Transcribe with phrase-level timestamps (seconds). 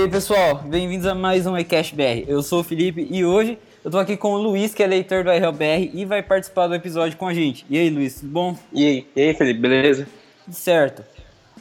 [0.00, 2.24] aí pessoal, bem-vindos a mais um iCash BR.
[2.26, 5.22] Eu sou o Felipe e hoje eu tô aqui com o Luiz, que é leitor
[5.22, 7.66] do RLBR e vai participar do episódio com a gente.
[7.68, 8.56] E aí, Luiz, tudo bom?
[8.72, 10.08] E aí, e aí Felipe, beleza?
[10.50, 11.04] Certo.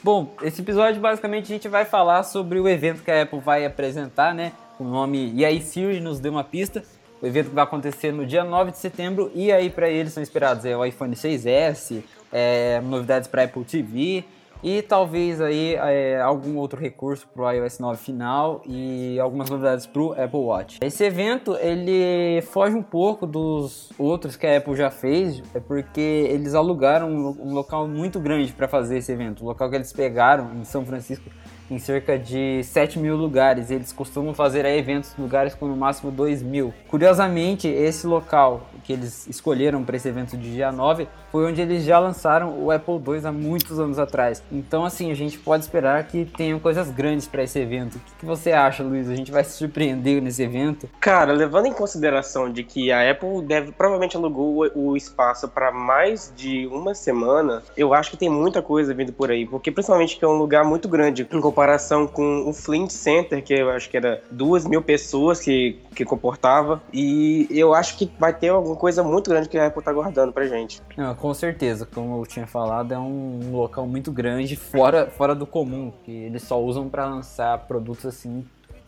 [0.01, 3.65] Bom, esse episódio basicamente a gente vai falar sobre o evento que a Apple vai
[3.65, 4.53] apresentar, né?
[4.79, 6.81] O nome E aí Siri nos deu uma pista.
[7.21, 10.23] O evento que vai acontecer no dia 9 de setembro e aí para eles são
[10.23, 14.23] esperados é o iPhone 6S, é, novidades para Apple TV,
[14.63, 19.86] e talvez aí é, algum outro recurso para o iOS 9 final e algumas novidades
[19.86, 20.79] para o Apple Watch.
[20.81, 26.01] Esse evento ele foge um pouco dos outros que a Apple já fez, é porque
[26.29, 29.43] eles alugaram um, um local muito grande para fazer esse evento.
[29.43, 31.29] O local que eles pegaram em São Francisco
[31.69, 33.69] em cerca de 7 mil lugares.
[33.69, 36.73] Eles costumam fazer eventos em lugares com no máximo 2 mil.
[36.88, 41.83] Curiosamente, esse local que eles escolheram para esse evento de dia 9 foi onde eles
[41.83, 44.44] já lançaram o Apple II há muitos anos atrás.
[44.52, 47.95] Então, assim, a gente pode esperar que tenham coisas grandes para esse evento.
[47.95, 49.09] O que, que, você acha, Luiz?
[49.09, 50.89] A gente vai se surpreender nesse evento?
[51.00, 55.72] Cara, levando em consideração de que a Apple deve provavelmente alugou o, o espaço para
[55.72, 60.17] mais de uma semana, eu acho que tem muita coisa vindo por aí, porque principalmente
[60.17, 63.89] que é um lugar muito grande em comparação com o Flint Center, que eu acho
[63.89, 68.75] que era duas mil pessoas que, que comportava, e eu acho que vai ter alguma
[68.75, 70.81] coisa muito grande que a Apple tá guardando pra gente.
[70.97, 75.45] Não, com certeza, como eu tinha falado, é um local muito grande, fora, fora do
[75.45, 78.45] comum, que eles só usam para lançar produtos assim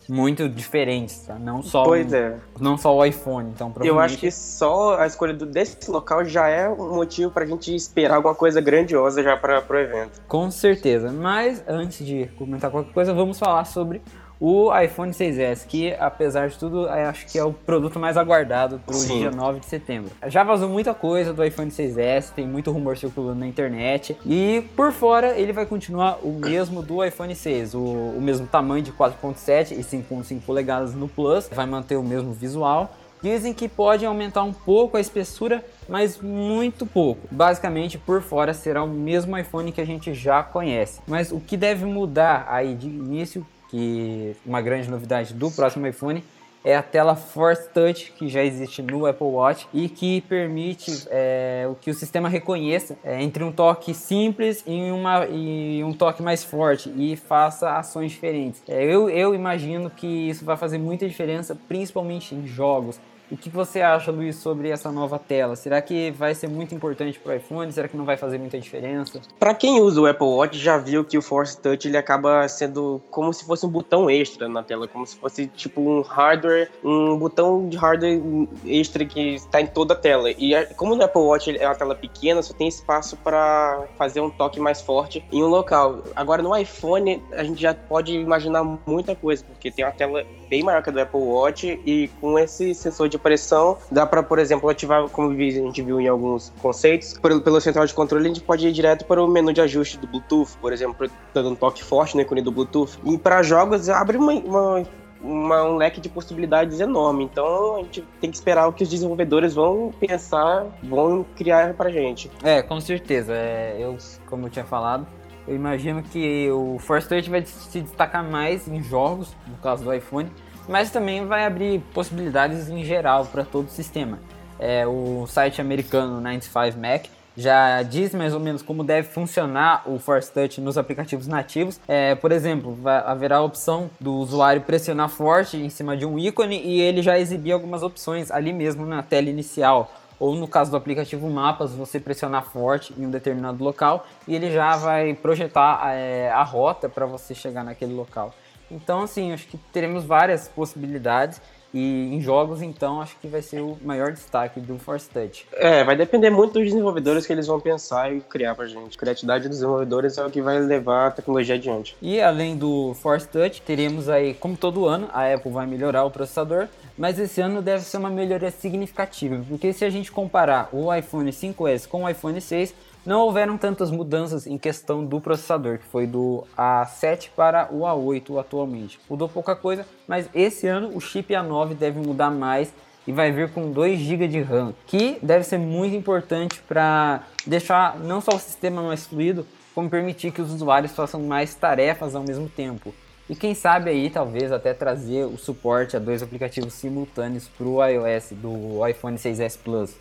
[0.08, 1.38] muito diferentes, tá?
[1.38, 2.36] Não só pois um, é.
[2.60, 3.88] não só o iPhone, então provavelmente...
[3.88, 7.74] Eu acho que só a escolha do, desse local já é um motivo pra gente
[7.74, 10.20] esperar alguma coisa grandiosa já para pro evento.
[10.26, 14.02] Com certeza, mas antes de comentar qualquer coisa, vamos falar sobre
[14.44, 18.96] o iPhone 6S, que apesar de tudo, acho que é o produto mais aguardado para
[18.96, 20.10] o dia 9 de setembro.
[20.26, 24.90] Já vazou muita coisa do iPhone 6S, tem muito rumor circulando na internet, e por
[24.90, 29.78] fora ele vai continuar o mesmo do iPhone 6, o, o mesmo tamanho de 4.7
[29.78, 32.90] e 5.5 polegadas no Plus, vai manter o mesmo visual.
[33.22, 37.28] Dizem que pode aumentar um pouco a espessura, mas muito pouco.
[37.30, 41.00] Basicamente, por fora será o mesmo iPhone que a gente já conhece.
[41.06, 46.22] Mas o que deve mudar aí de início que uma grande novidade do próximo iPhone
[46.64, 51.68] é a tela Force Touch que já existe no Apple Watch e que permite é,
[51.80, 56.44] que o sistema reconheça é, entre um toque simples e, uma, e um toque mais
[56.44, 58.62] forte e faça ações diferentes.
[58.68, 63.00] É, eu, eu imagino que isso vai fazer muita diferença, principalmente em jogos
[63.32, 65.56] o que você acha, Luiz, sobre essa nova tela?
[65.56, 67.72] Será que vai ser muito importante para o iPhone?
[67.72, 69.22] Será que não vai fazer muita diferença?
[69.38, 73.00] Para quem usa o Apple Watch, já viu que o Force Touch ele acaba sendo
[73.10, 77.16] como se fosse um botão extra na tela, como se fosse tipo um hardware, um
[77.16, 78.20] botão de hardware
[78.66, 80.30] extra que está em toda a tela.
[80.30, 84.28] E como no Apple Watch é uma tela pequena, só tem espaço para fazer um
[84.28, 86.02] toque mais forte em um local.
[86.14, 90.62] Agora no iPhone a gente já pode imaginar muita coisa, porque tem uma tela bem
[90.62, 94.38] maior que a do Apple Watch e com esse sensor de pressão dá para, por
[94.38, 98.40] exemplo, ativar, como a gente viu em alguns conceitos, pelo central de controle a gente
[98.40, 101.82] pode ir direto para o menu de ajuste do Bluetooth, por exemplo, dando um toque
[101.82, 102.98] forte no ícone do Bluetooth.
[103.04, 104.82] E para jogos abre uma, uma
[105.22, 107.24] uma, um leque de possibilidades enorme.
[107.24, 111.90] Então a gente tem que esperar o que os desenvolvedores vão pensar, vão criar pra
[111.90, 112.30] gente.
[112.42, 113.32] É, com certeza.
[113.32, 113.96] É, eu,
[114.26, 115.06] como eu tinha falado,
[115.46, 120.30] eu imagino que o Force vai se destacar mais em jogos, no caso do iPhone,
[120.68, 124.18] mas também vai abrir possibilidades em geral para todo o sistema.
[124.58, 127.06] É, o site americano 95Mac
[127.36, 131.80] já diz mais ou menos como deve funcionar o Force Touch nos aplicativos nativos.
[131.88, 136.60] É, por exemplo, haverá a opção do usuário pressionar forte em cima de um ícone
[136.62, 139.90] e ele já exibir algumas opções ali mesmo na tela inicial
[140.22, 144.52] ou no caso do aplicativo Mapas, você pressionar forte em um determinado local e ele
[144.52, 148.32] já vai projetar é, a rota para você chegar naquele local.
[148.72, 151.40] Então, assim, acho que teremos várias possibilidades
[151.74, 155.46] e em jogos, então, acho que vai ser o maior destaque do Force Touch.
[155.54, 158.96] É, vai depender muito dos desenvolvedores que eles vão pensar e criar pra gente.
[158.96, 161.96] A criatividade dos desenvolvedores é o que vai levar a tecnologia adiante.
[162.02, 166.10] E além do Force Touch, teremos aí, como todo ano, a Apple vai melhorar o
[166.10, 170.94] processador, mas esse ano deve ser uma melhoria significativa, porque se a gente comparar o
[170.94, 175.84] iPhone 5S com o iPhone 6, não houveram tantas mudanças em questão do processador, que
[175.86, 179.00] foi do A7 para o A8 atualmente.
[179.10, 182.72] Mudou pouca coisa, mas esse ano o chip A9 deve mudar mais
[183.06, 187.98] e vai vir com 2 GB de RAM, que deve ser muito importante para deixar
[187.98, 189.44] não só o sistema mais fluido,
[189.74, 192.94] como permitir que os usuários façam mais tarefas ao mesmo tempo.
[193.28, 197.84] E quem sabe aí talvez até trazer o suporte a dois aplicativos simultâneos para o
[197.84, 199.90] iOS do iPhone 6s Plus.
[199.90, 199.96] O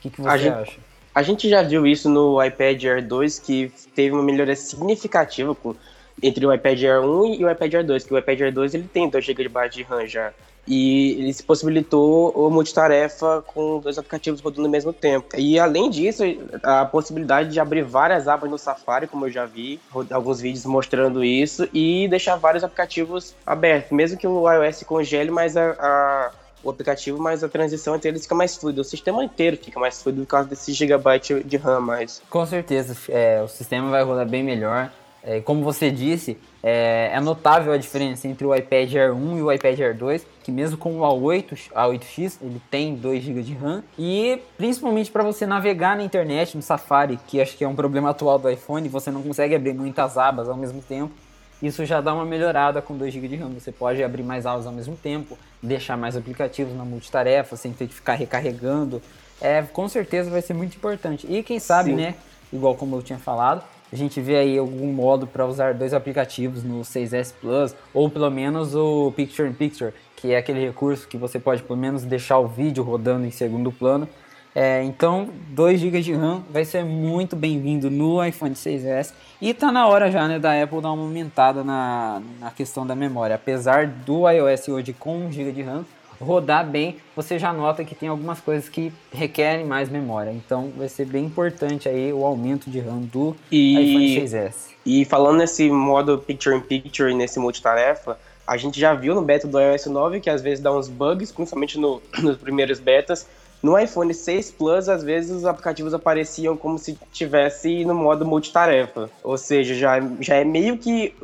[0.00, 0.64] que, que você a acha?
[0.64, 0.80] Gente,
[1.14, 5.56] a gente já viu isso no iPad Air 2 que teve uma melhoria significativa
[6.22, 8.74] entre o iPad Air 1 e o iPad Air 2, que o iPad Air 2
[8.74, 10.32] ele tem 2 GB de RAM já.
[10.66, 15.36] E ele se possibilitou o multitarefa com dois aplicativos rodando ao mesmo tempo.
[15.36, 16.22] E além disso,
[16.62, 19.80] a possibilidade de abrir várias abas no Safari, como eu já vi,
[20.10, 25.56] alguns vídeos mostrando isso, e deixar vários aplicativos abertos, mesmo que o iOS congele, mas
[25.56, 26.30] a, a
[26.62, 28.80] o aplicativo, mas a transição entre eles fica mais fluida.
[28.80, 32.22] O sistema inteiro fica mais fluido por causa desse gigabyte de RAM mais.
[32.28, 34.90] Com certeza, é, o sistema vai rodar bem melhor.
[35.24, 39.42] É, como você disse, é, é, notável a diferença entre o iPad Air 1 e
[39.42, 43.54] o iPad Air 2, que mesmo com o A8, A8X, ele tem 2 GB de
[43.54, 43.84] RAM.
[43.96, 48.10] E principalmente para você navegar na internet, no Safari, que acho que é um problema
[48.10, 51.12] atual do iPhone, você não consegue abrir muitas abas ao mesmo tempo.
[51.62, 53.50] Isso já dá uma melhorada com 2 GB de RAM.
[53.50, 57.86] Você pode abrir mais abas ao mesmo tempo, deixar mais aplicativos na multitarefa, sem ter
[57.86, 59.00] que ficar recarregando.
[59.40, 61.26] É, com certeza vai ser muito importante.
[61.30, 61.96] E quem sabe, Sim.
[61.96, 62.14] né,
[62.52, 63.62] igual como eu tinha falado,
[63.92, 68.30] a gente vê aí algum modo para usar dois aplicativos no 6S Plus, ou pelo
[68.30, 72.38] menos o Picture in Picture, que é aquele recurso que você pode pelo menos deixar
[72.38, 74.08] o vídeo rodando em segundo plano.
[74.54, 79.72] É, então, 2 GB de RAM vai ser muito bem-vindo no iPhone 6S e tá
[79.72, 83.34] na hora já né, da Apple dar uma aumentada na, na questão da memória.
[83.34, 85.86] Apesar do iOS hoje com 1 GB de RAM,
[86.20, 90.30] rodar bem, você já nota que tem algumas coisas que requerem mais memória.
[90.30, 94.54] Então vai ser bem importante aí o aumento de RAM do e, iPhone 6S.
[94.84, 99.22] E falando nesse modo Picture in Picture e nesse multitarefa, a gente já viu no
[99.22, 103.26] beta do iOS 9 que às vezes dá uns bugs, principalmente no, nos primeiros betas,
[103.62, 109.08] no iPhone 6 Plus, às vezes os aplicativos apareciam como se tivesse no modo multitarefa.
[109.22, 111.14] Ou seja, já, já é meio que.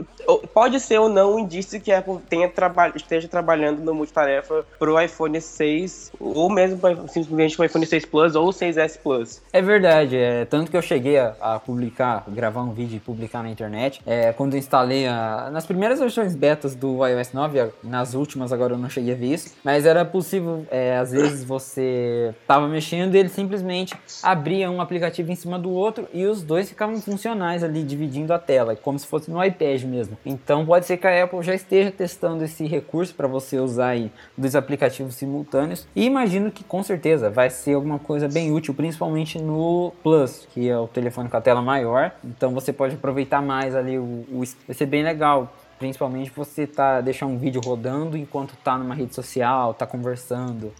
[0.52, 4.64] Pode ser ou não um indício que a Apple tenha traba esteja trabalhando no multitarefa
[4.78, 9.42] para o iPhone 6, ou mesmo simplesmente o iPhone 6 Plus ou o 6S Plus.
[9.52, 13.42] É verdade, é, tanto que eu cheguei a, a publicar, gravar um vídeo e publicar
[13.42, 14.00] na internet.
[14.06, 18.78] É, quando instalei a, nas primeiras versões betas do iOS 9, nas últimas agora eu
[18.78, 23.18] não cheguei a ver isso, mas era possível, é, às vezes, você estava mexendo e
[23.18, 27.82] ele simplesmente abria um aplicativo em cima do outro e os dois ficavam funcionais ali,
[27.82, 30.16] dividindo a tela, como se fosse no iPad mesmo.
[30.24, 34.12] Então pode ser que a Apple já esteja testando esse recurso para você usar aí
[34.36, 39.38] dois aplicativos simultâneos e imagino que com certeza vai ser alguma coisa bem útil, principalmente
[39.38, 42.12] no Plus, que é o telefone com a tela maior.
[42.24, 47.00] Então você pode aproveitar mais ali o, o vai ser bem legal principalmente você tá
[47.00, 50.72] deixar um vídeo rodando enquanto tá numa rede social, tá conversando.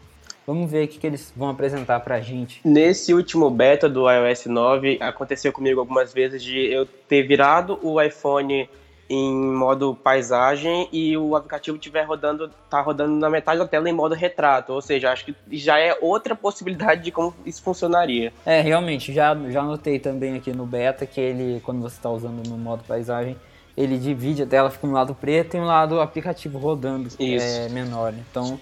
[0.49, 2.63] Vamos ver o que, que eles vão apresentar pra gente.
[2.65, 8.01] Nesse último beta do iOS 9, aconteceu comigo algumas vezes de eu ter virado o
[8.01, 8.67] iPhone
[9.11, 13.93] em modo paisagem e o aplicativo estiver rodando, tá rodando na metade da tela em
[13.93, 18.33] modo retrato, ou seja, acho que já é outra possibilidade de como isso funcionaria.
[18.47, 22.49] É, realmente, já, já notei também aqui no beta que ele, quando você está usando
[22.49, 23.37] no modo paisagem,
[23.77, 28.15] ele divide a tela, fica um lado preto e um lado aplicativo rodando, é menor.
[28.31, 28.59] Então,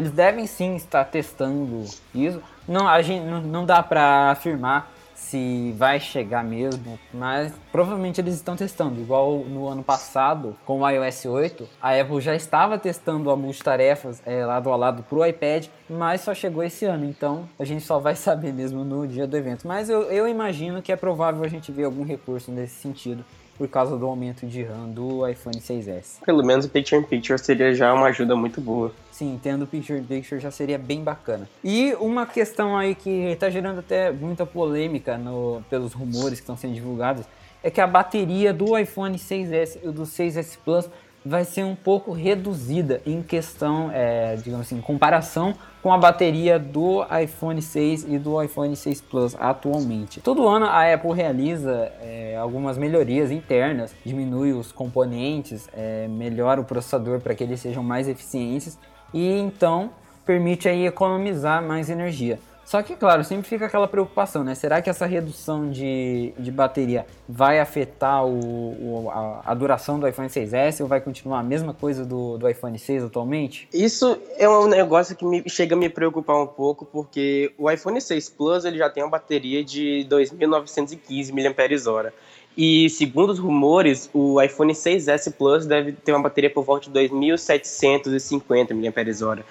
[0.00, 2.42] eles devem sim estar testando isso.
[2.66, 8.34] Não, a gente não, não dá para afirmar se vai chegar mesmo, mas provavelmente eles
[8.34, 8.98] estão testando.
[8.98, 14.22] Igual no ano passado, com o iOS 8, a Apple já estava testando a multitarefas
[14.24, 17.84] é, lado a lado para o iPad, mas só chegou esse ano, então a gente
[17.84, 19.68] só vai saber mesmo no dia do evento.
[19.68, 23.22] Mas eu, eu imagino que é provável a gente ver algum recurso nesse sentido
[23.60, 26.24] por causa do aumento de RAM do iPhone 6S.
[26.24, 28.90] Pelo menos o Picture in Picture seria já uma ajuda muito boa.
[29.20, 31.46] Sim, tendo Picture in Picture já seria bem bacana.
[31.62, 36.56] E uma questão aí que está gerando até muita polêmica no, pelos rumores que estão
[36.56, 37.26] sendo divulgados
[37.62, 40.88] é que a bateria do iPhone 6S e do 6S Plus
[41.22, 46.58] vai ser um pouco reduzida em questão, é, digamos assim, em comparação com a bateria
[46.58, 50.22] do iPhone 6 e do iPhone 6 Plus atualmente.
[50.22, 56.64] Todo ano a Apple realiza é, algumas melhorias internas, diminui os componentes, é, melhora o
[56.64, 58.78] processador para que eles sejam mais eficientes
[59.12, 59.90] e então
[60.24, 62.38] permite aí economizar mais energia.
[62.70, 64.54] Só que, claro, sempre fica aquela preocupação, né?
[64.54, 70.06] Será que essa redução de, de bateria vai afetar o, o a, a, duração do
[70.06, 73.68] iPhone 6S ou vai continuar a mesma coisa do, do iPhone 6 atualmente?
[73.74, 78.00] Isso é um negócio que me, chega a me preocupar um pouco, porque o iPhone
[78.00, 82.12] 6 Plus ele já tem uma bateria de 2.915 mAh.
[82.56, 86.98] E segundo os rumores, o iPhone 6S Plus deve ter uma bateria por volta de
[87.08, 89.44] 2.750 mAh.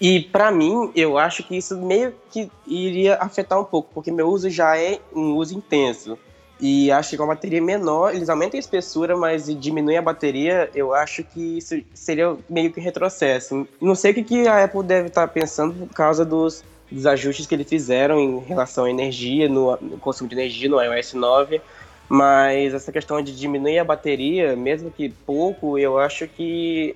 [0.00, 4.28] E para mim, eu acho que isso meio que iria afetar um pouco, porque meu
[4.28, 6.18] uso já é um uso intenso.
[6.60, 10.70] E acho que com a bateria menor, eles aumentam a espessura, mas diminuem a bateria,
[10.74, 13.66] eu acho que isso seria meio que retrocesso.
[13.80, 16.62] Não sei o que, a Apple deve estar pensando por causa dos,
[17.04, 21.60] ajustes que eles fizeram em relação à energia, no consumo de energia no iOS 9,
[22.12, 26.94] Mas essa questão de diminuir a bateria, mesmo que pouco, eu acho que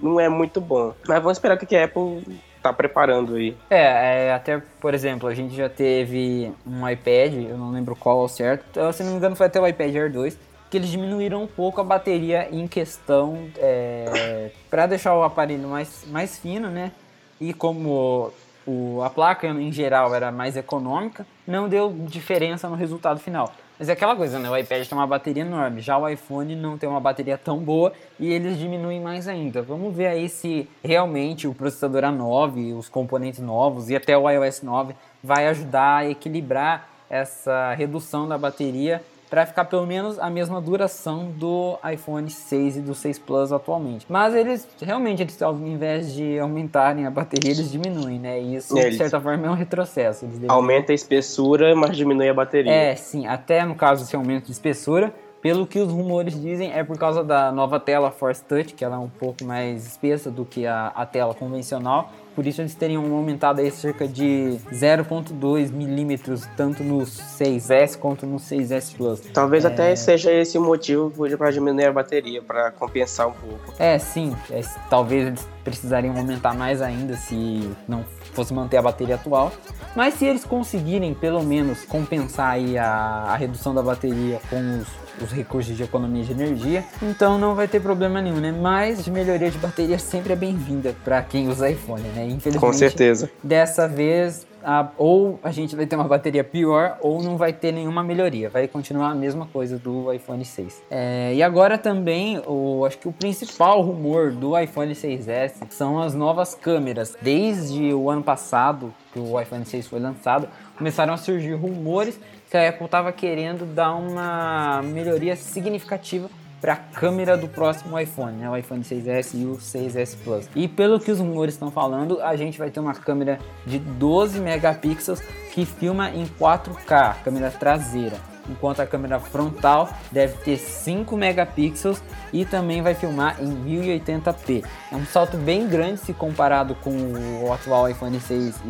[0.00, 0.94] não é muito bom.
[1.08, 2.22] Mas vamos esperar o que a Apple
[2.62, 3.56] tá preparando aí.
[3.68, 8.20] É, é, até, por exemplo, a gente já teve um iPad, eu não lembro qual
[8.20, 10.38] ao certo, então, se não me engano foi até o iPad Air 2,
[10.70, 16.04] que eles diminuíram um pouco a bateria em questão é, para deixar o aparelho mais,
[16.06, 16.92] mais fino, né?
[17.40, 18.32] E como
[18.64, 23.52] o, a placa em geral era mais econômica, não deu diferença no resultado final.
[23.82, 24.48] Mas é aquela coisa, né?
[24.48, 27.92] O iPad tem uma bateria enorme, já o iPhone não tem uma bateria tão boa
[28.16, 29.60] e eles diminuem mais ainda.
[29.60, 34.62] Vamos ver aí se realmente o processador A9, os componentes novos e até o iOS
[34.62, 40.60] 9 vai ajudar a equilibrar essa redução da bateria para ficar pelo menos a mesma
[40.60, 44.04] duração do iPhone 6 e do 6 Plus atualmente.
[44.06, 48.38] Mas eles realmente, eles, ao invés de aumentarem a bateria, eles diminuem, né?
[48.38, 50.28] E isso, de certa forma, é um retrocesso.
[50.48, 52.70] Aumenta a espessura, mas diminui a bateria.
[52.70, 53.26] É, sim.
[53.26, 57.24] Até no caso desse aumento de espessura, pelo que os rumores dizem, é por causa
[57.24, 60.88] da nova tela Force Touch, que ela é um pouco mais espessa do que a,
[60.88, 67.00] a tela convencional por isso eles teriam aumentado aí cerca de 0.2 milímetros tanto no
[67.00, 69.20] 6S quanto no 6S Plus.
[69.32, 69.68] Talvez é...
[69.68, 73.74] até seja esse o motivo para diminuir a bateria, para compensar um pouco.
[73.78, 74.34] É, sim.
[74.50, 79.52] É, talvez eles precisariam aumentar mais ainda se não fosse manter a bateria atual.
[79.94, 82.86] Mas se eles conseguirem pelo menos compensar aí a,
[83.28, 87.68] a redução da bateria com os os recursos de economia de energia, então não vai
[87.68, 88.52] ter problema nenhum, né?
[88.52, 92.24] Mas melhoria de bateria sempre é bem-vinda para quem usa iPhone, né?
[92.26, 93.30] Infelizmente, Com certeza.
[93.42, 97.72] Dessa vez a, ou a gente vai ter uma bateria pior ou não vai ter
[97.72, 100.82] nenhuma melhoria, vai continuar a mesma coisa do iPhone 6.
[100.90, 106.14] É, e agora também, o, acho que o principal rumor do iPhone 6S são as
[106.14, 107.16] novas câmeras.
[107.20, 112.18] Desde o ano passado, que o iPhone 6 foi lançado, começaram a surgir rumores
[112.52, 116.28] que a Apple estava querendo dar uma melhoria significativa
[116.60, 118.50] para a câmera do próximo iPhone, né?
[118.50, 120.50] o iPhone 6S e o 6S Plus.
[120.54, 124.38] E pelo que os rumores estão falando, a gente vai ter uma câmera de 12
[124.38, 132.02] megapixels que filma em 4K, câmera traseira enquanto a câmera frontal deve ter 5 megapixels
[132.32, 134.64] e também vai filmar em 1080p.
[134.90, 138.60] É um salto bem grande se comparado com o atual iPhone 6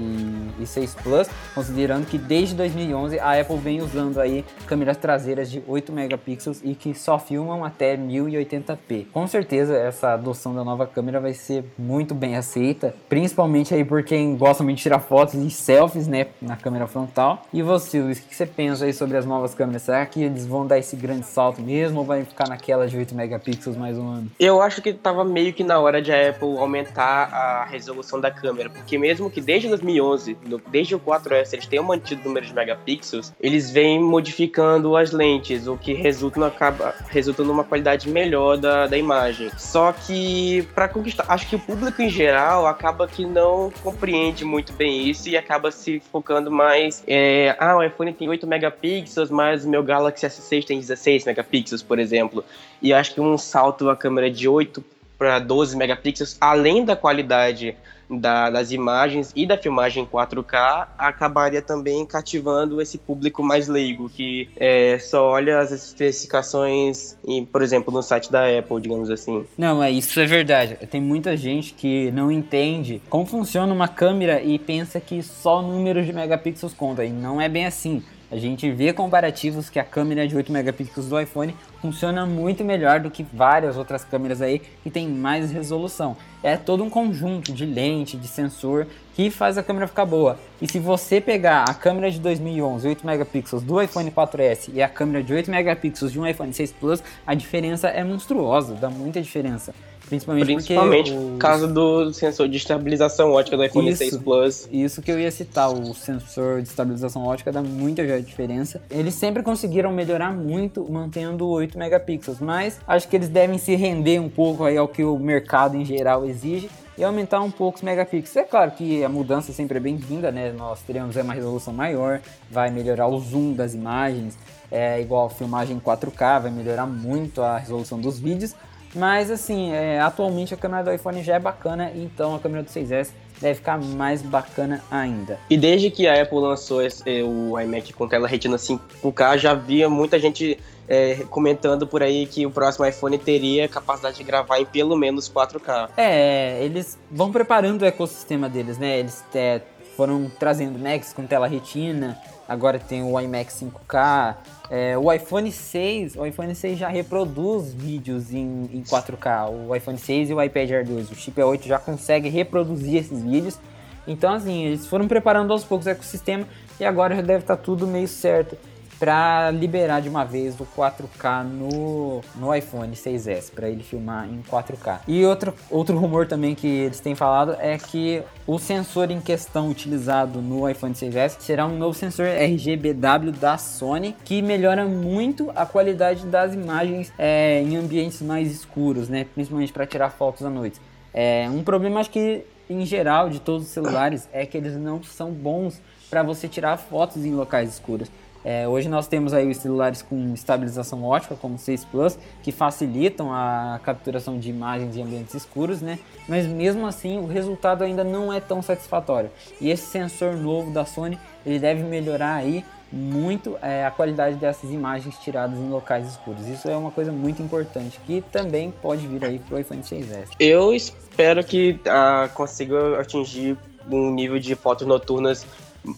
[0.61, 5.63] e, 6 Plus, considerando que desde 2011 a Apple vem usando aí câmeras traseiras de
[5.67, 9.07] 8 megapixels e que só filmam até 1080p.
[9.13, 14.03] Com certeza essa adoção da nova câmera vai ser muito bem aceita, principalmente aí por
[14.03, 17.43] quem gosta muito de tirar fotos e selfies, né, na câmera frontal.
[17.53, 19.79] E você, Luiz, o que você pensa aí sobre as novas câmeras câmera?
[19.79, 23.15] Será que eles vão dar esse grande salto mesmo ou vai ficar naquela de 8
[23.15, 24.31] megapixels mais um ano?
[24.39, 28.31] Eu acho que tava meio que na hora de a Apple aumentar a resolução da
[28.31, 30.37] câmera, porque mesmo que desde 2011,
[30.71, 35.67] desde o 4S, eles tenham mantido o número de megapixels, eles vêm modificando as lentes,
[35.67, 39.51] o que resulta, no, acaba, resulta numa qualidade melhor da, da imagem.
[39.57, 44.73] Só que para conquistar, acho que o público em geral acaba que não compreende muito
[44.73, 49.52] bem isso e acaba se focando mais, é, ah, o iPhone tem 8 megapixels, mas
[49.53, 52.43] mas o meu Galaxy S6 tem 16 megapixels, por exemplo.
[52.81, 54.83] E acho que um salto a câmera de 8
[55.19, 57.77] para 12 megapixels, além da qualidade
[58.11, 64.49] da, das imagens e da filmagem 4K, acabaria também cativando esse público mais leigo, que
[64.57, 69.45] é, só olha as especificações, em, por exemplo, no site da Apple, digamos assim.
[69.57, 70.77] Não, é isso é verdade.
[70.91, 75.63] Tem muita gente que não entende como funciona uma câmera e pensa que só o
[75.63, 79.85] número de megapixels conta, e não é bem assim a gente vê comparativos que a
[79.85, 84.63] câmera de 8 megapixels do iPhone funciona muito melhor do que várias outras câmeras aí
[84.83, 86.17] que tem mais resolução.
[86.43, 90.39] É todo um conjunto de lente, de sensor que faz a câmera ficar boa.
[90.63, 94.89] E se você pegar a câmera de 2011, 8 megapixels do iPhone 4S e a
[94.89, 99.21] câmera de 8 megapixels de um iPhone 6 Plus, a diferença é monstruosa, dá muita
[99.21, 99.75] diferença.
[100.13, 104.69] Principalmente, Principalmente por causa do sensor de estabilização ótica do iPhone isso, 6 Plus.
[104.71, 108.83] Isso que eu ia citar, o sensor de estabilização ótica dá muita diferença.
[108.91, 114.19] Eles sempre conseguiram melhorar muito mantendo 8 megapixels, mas acho que eles devem se render
[114.19, 117.83] um pouco aí ao que o mercado em geral exige e aumentar um pouco os
[117.83, 118.37] megapixels.
[118.37, 120.53] É claro que a mudança sempre é bem-vinda, né?
[120.53, 124.37] Nós teremos uma resolução maior, vai melhorar o zoom das imagens,
[124.71, 128.55] é igual a filmagem 4K, vai melhorar muito a resolução dos vídeos,
[128.95, 132.69] mas assim, é, atualmente a câmera do iPhone já é bacana, então a câmera do
[132.69, 135.39] 6S deve ficar mais bacana ainda.
[135.51, 139.55] E desde que a Apple lançou esse, é, o iMac com tela Retina 5K, já
[139.55, 140.59] via muita gente
[140.89, 145.31] é, comentando por aí que o próximo iPhone teria capacidade de gravar em pelo menos
[145.31, 145.91] 4K.
[145.97, 148.99] É, eles vão preparando o ecossistema deles, né?
[148.99, 149.61] Eles é,
[149.97, 152.19] foram trazendo Macs com tela Retina,
[152.53, 154.37] agora tem o iMac 5K,
[154.71, 159.99] é, o iPhone 6, o iPhone 6 já reproduz vídeos em, em 4K, o iPhone
[159.99, 163.59] 6 e o iPad Air 2, o chip A8 já consegue reproduzir esses vídeos,
[164.07, 166.47] então assim, eles foram preparando aos poucos o ecossistema
[166.79, 168.57] e agora já deve estar tá tudo meio certo
[169.03, 174.41] para liberar de uma vez o 4K no, no iPhone 6S, para ele filmar em
[174.49, 175.01] 4K.
[175.09, 179.69] E outro, outro rumor também que eles têm falado é que o sensor em questão
[179.69, 185.67] utilizado no iPhone 6S será um novo sensor RGBW da Sony, que melhora muito a
[185.67, 189.27] qualidade das imagens é, em ambientes mais escuros, né?
[189.35, 190.81] principalmente para tirar fotos à noite.
[191.13, 195.03] É, um problema acho que em geral de todos os celulares é que eles não
[195.03, 198.09] são bons para você tirar fotos em locais escuros.
[198.45, 202.51] É, hoje nós temos aí os celulares com estabilização ótica, como o 6 Plus, que
[202.51, 205.99] facilitam a capturação de imagens em ambientes escuros, né?
[206.29, 209.31] Mas mesmo assim o resultado ainda não é tão satisfatório.
[209.61, 214.71] E esse sensor novo da Sony, ele deve melhorar aí muito é, a qualidade dessas
[214.71, 216.47] imagens tiradas em locais escuros.
[216.47, 220.29] Isso é uma coisa muito importante que também pode vir aí para o iPhone 6S.
[220.39, 223.57] Eu espero que uh, consiga atingir
[223.91, 225.47] um nível de fotos noturnas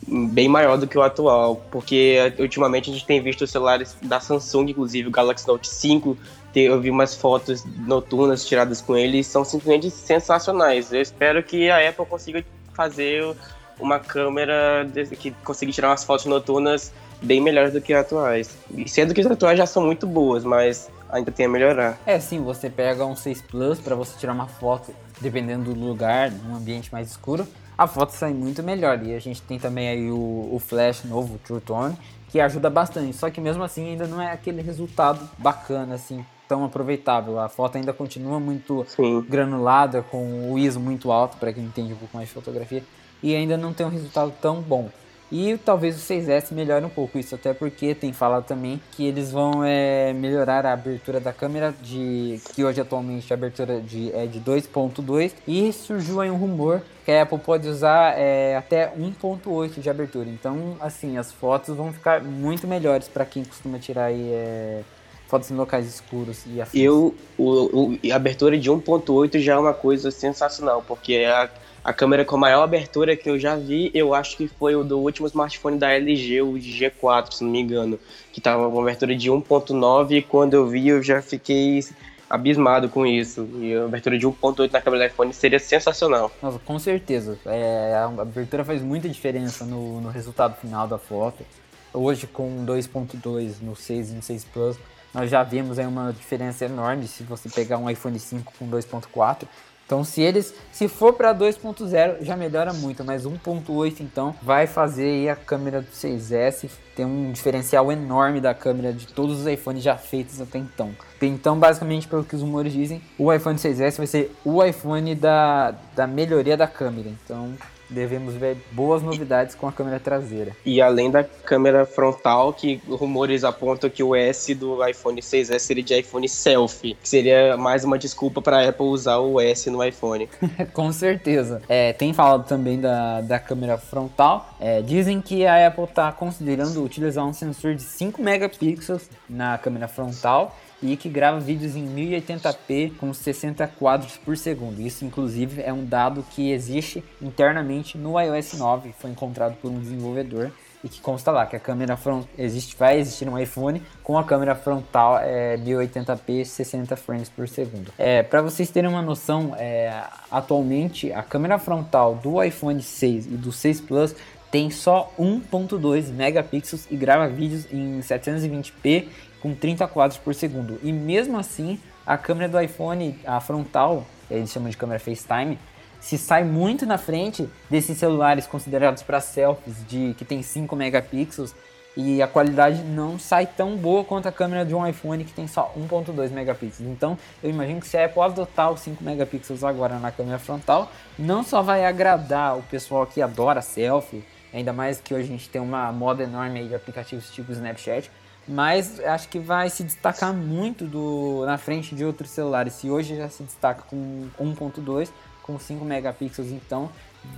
[0.06, 4.18] bem maior do que o atual, porque ultimamente a gente tem visto os celulares da
[4.18, 6.16] Samsung, inclusive o Galaxy Note 5,
[6.54, 10.92] eu vi umas fotos noturnas tiradas com ele e são simplesmente sensacionais.
[10.92, 13.34] Eu espero que a Apple consiga fazer
[13.78, 14.88] uma câmera
[15.18, 18.50] que consiga tirar umas fotos noturnas bem melhores do que as atuais.
[18.86, 21.98] Sendo que as atuais já são muito boas, mas ainda tem a melhorar.
[22.06, 26.30] É, sim, você pega um 6 Plus para você tirar uma foto, dependendo do lugar,
[26.30, 29.02] num ambiente mais escuro, a foto sai muito melhor.
[29.02, 31.96] E a gente tem também aí o, o flash novo, o True Tone,
[32.30, 33.16] que ajuda bastante.
[33.16, 37.38] Só que mesmo assim ainda não é aquele resultado bacana, assim, tão aproveitável.
[37.38, 39.24] A foto ainda continua muito Sim.
[39.28, 42.82] granulada, com o ISO muito alto, para quem entende um pouco mais de fotografia,
[43.22, 44.90] e ainda não tem um resultado tão bom.
[45.32, 49.32] E talvez o 6S melhore um pouco isso, até porque tem falado também que eles
[49.32, 54.26] vão é, melhorar a abertura da câmera, de que hoje atualmente a abertura de, é
[54.26, 55.32] de 2.2.
[55.46, 60.28] E surgiu aí um rumor que a Apple pode usar é, até 1.8 de abertura.
[60.28, 64.82] Então, assim, as fotos vão ficar muito melhores para quem costuma tirar aí, é,
[65.26, 66.62] fotos em locais escuros e.
[66.82, 71.48] Eu, o, o, a abertura de 1.8 já é uma coisa sensacional, porque é a
[71.84, 74.82] a câmera com a maior abertura que eu já vi, eu acho que foi o
[74.82, 78.00] do último smartphone da LG, o G4, se não me engano,
[78.32, 81.84] que tava com abertura de 1.9 e quando eu vi eu já fiquei
[82.28, 83.46] abismado com isso.
[83.60, 86.32] E a abertura de 1.8 na câmera do iPhone seria sensacional.
[86.42, 87.38] Nossa, com certeza.
[87.44, 91.44] É, a abertura faz muita diferença no, no resultado final da foto.
[91.92, 94.78] Hoje com 2.2 no 6 e no 6 Plus,
[95.12, 99.46] nós já vimos aí uma diferença enorme se você pegar um iPhone 5 com 2.4
[99.86, 105.28] então, se eles, se for para 2.0, já melhora muito, mas 1.8 então vai fazer
[105.28, 109.96] a câmera do 6S ter um diferencial enorme da câmera de todos os iPhones já
[109.96, 110.92] feitos até então.
[111.20, 115.74] Então, basicamente, pelo que os rumores dizem, o iPhone 6S vai ser o iPhone da,
[115.94, 117.08] da melhoria da câmera.
[117.08, 117.52] Então,
[117.94, 120.52] devemos ver boas novidades com a câmera traseira.
[120.64, 125.82] E além da câmera frontal, que rumores apontam que o S do iPhone 6S seria
[125.82, 129.82] de iPhone selfie, que seria mais uma desculpa para a Apple usar o S no
[129.82, 130.28] iPhone.
[130.72, 131.62] com certeza.
[131.68, 134.54] É, tem falado também da, da câmera frontal.
[134.60, 139.88] É, dizem que a Apple está considerando utilizar um sensor de 5 megapixels na câmera
[139.88, 144.80] frontal e que grava vídeos em 1080p com 60 quadros por segundo.
[144.80, 149.80] Isso, inclusive, é um dado que existe internamente no iOS 9, foi encontrado por um
[149.80, 150.50] desenvolvedor
[150.84, 154.24] e que consta lá que a câmera front existe, vai existir um iPhone com a
[154.24, 157.90] câmera frontal é, 1080p 60 frames por segundo.
[157.96, 159.90] É, Para vocês terem uma noção, é,
[160.30, 164.14] atualmente a câmera frontal do iPhone 6 e do 6 Plus
[164.50, 169.08] tem só 1.2 megapixels e grava vídeos em 720p
[169.44, 170.80] com 30 quadros por segundo.
[170.82, 175.58] E mesmo assim, a câmera do iPhone, a frontal, eles chamam de câmera FaceTime,
[176.00, 181.54] se sai muito na frente desses celulares considerados para selfies de que tem 5 megapixels
[181.94, 185.46] e a qualidade não sai tão boa quanto a câmera de um iPhone que tem
[185.46, 186.88] só 1.2 megapixels.
[186.88, 190.90] Então, eu imagino que se a Apple adotar os 5 megapixels agora na câmera frontal,
[191.18, 195.50] não só vai agradar o pessoal que adora selfie, ainda mais que hoje a gente
[195.50, 198.10] tem uma moda enorme de aplicativos tipo Snapchat,
[198.46, 202.74] mas acho que vai se destacar muito do, na frente de outros celulares.
[202.74, 205.08] Se hoje já se destaca com 1.2,
[205.42, 206.90] com 5 megapixels, então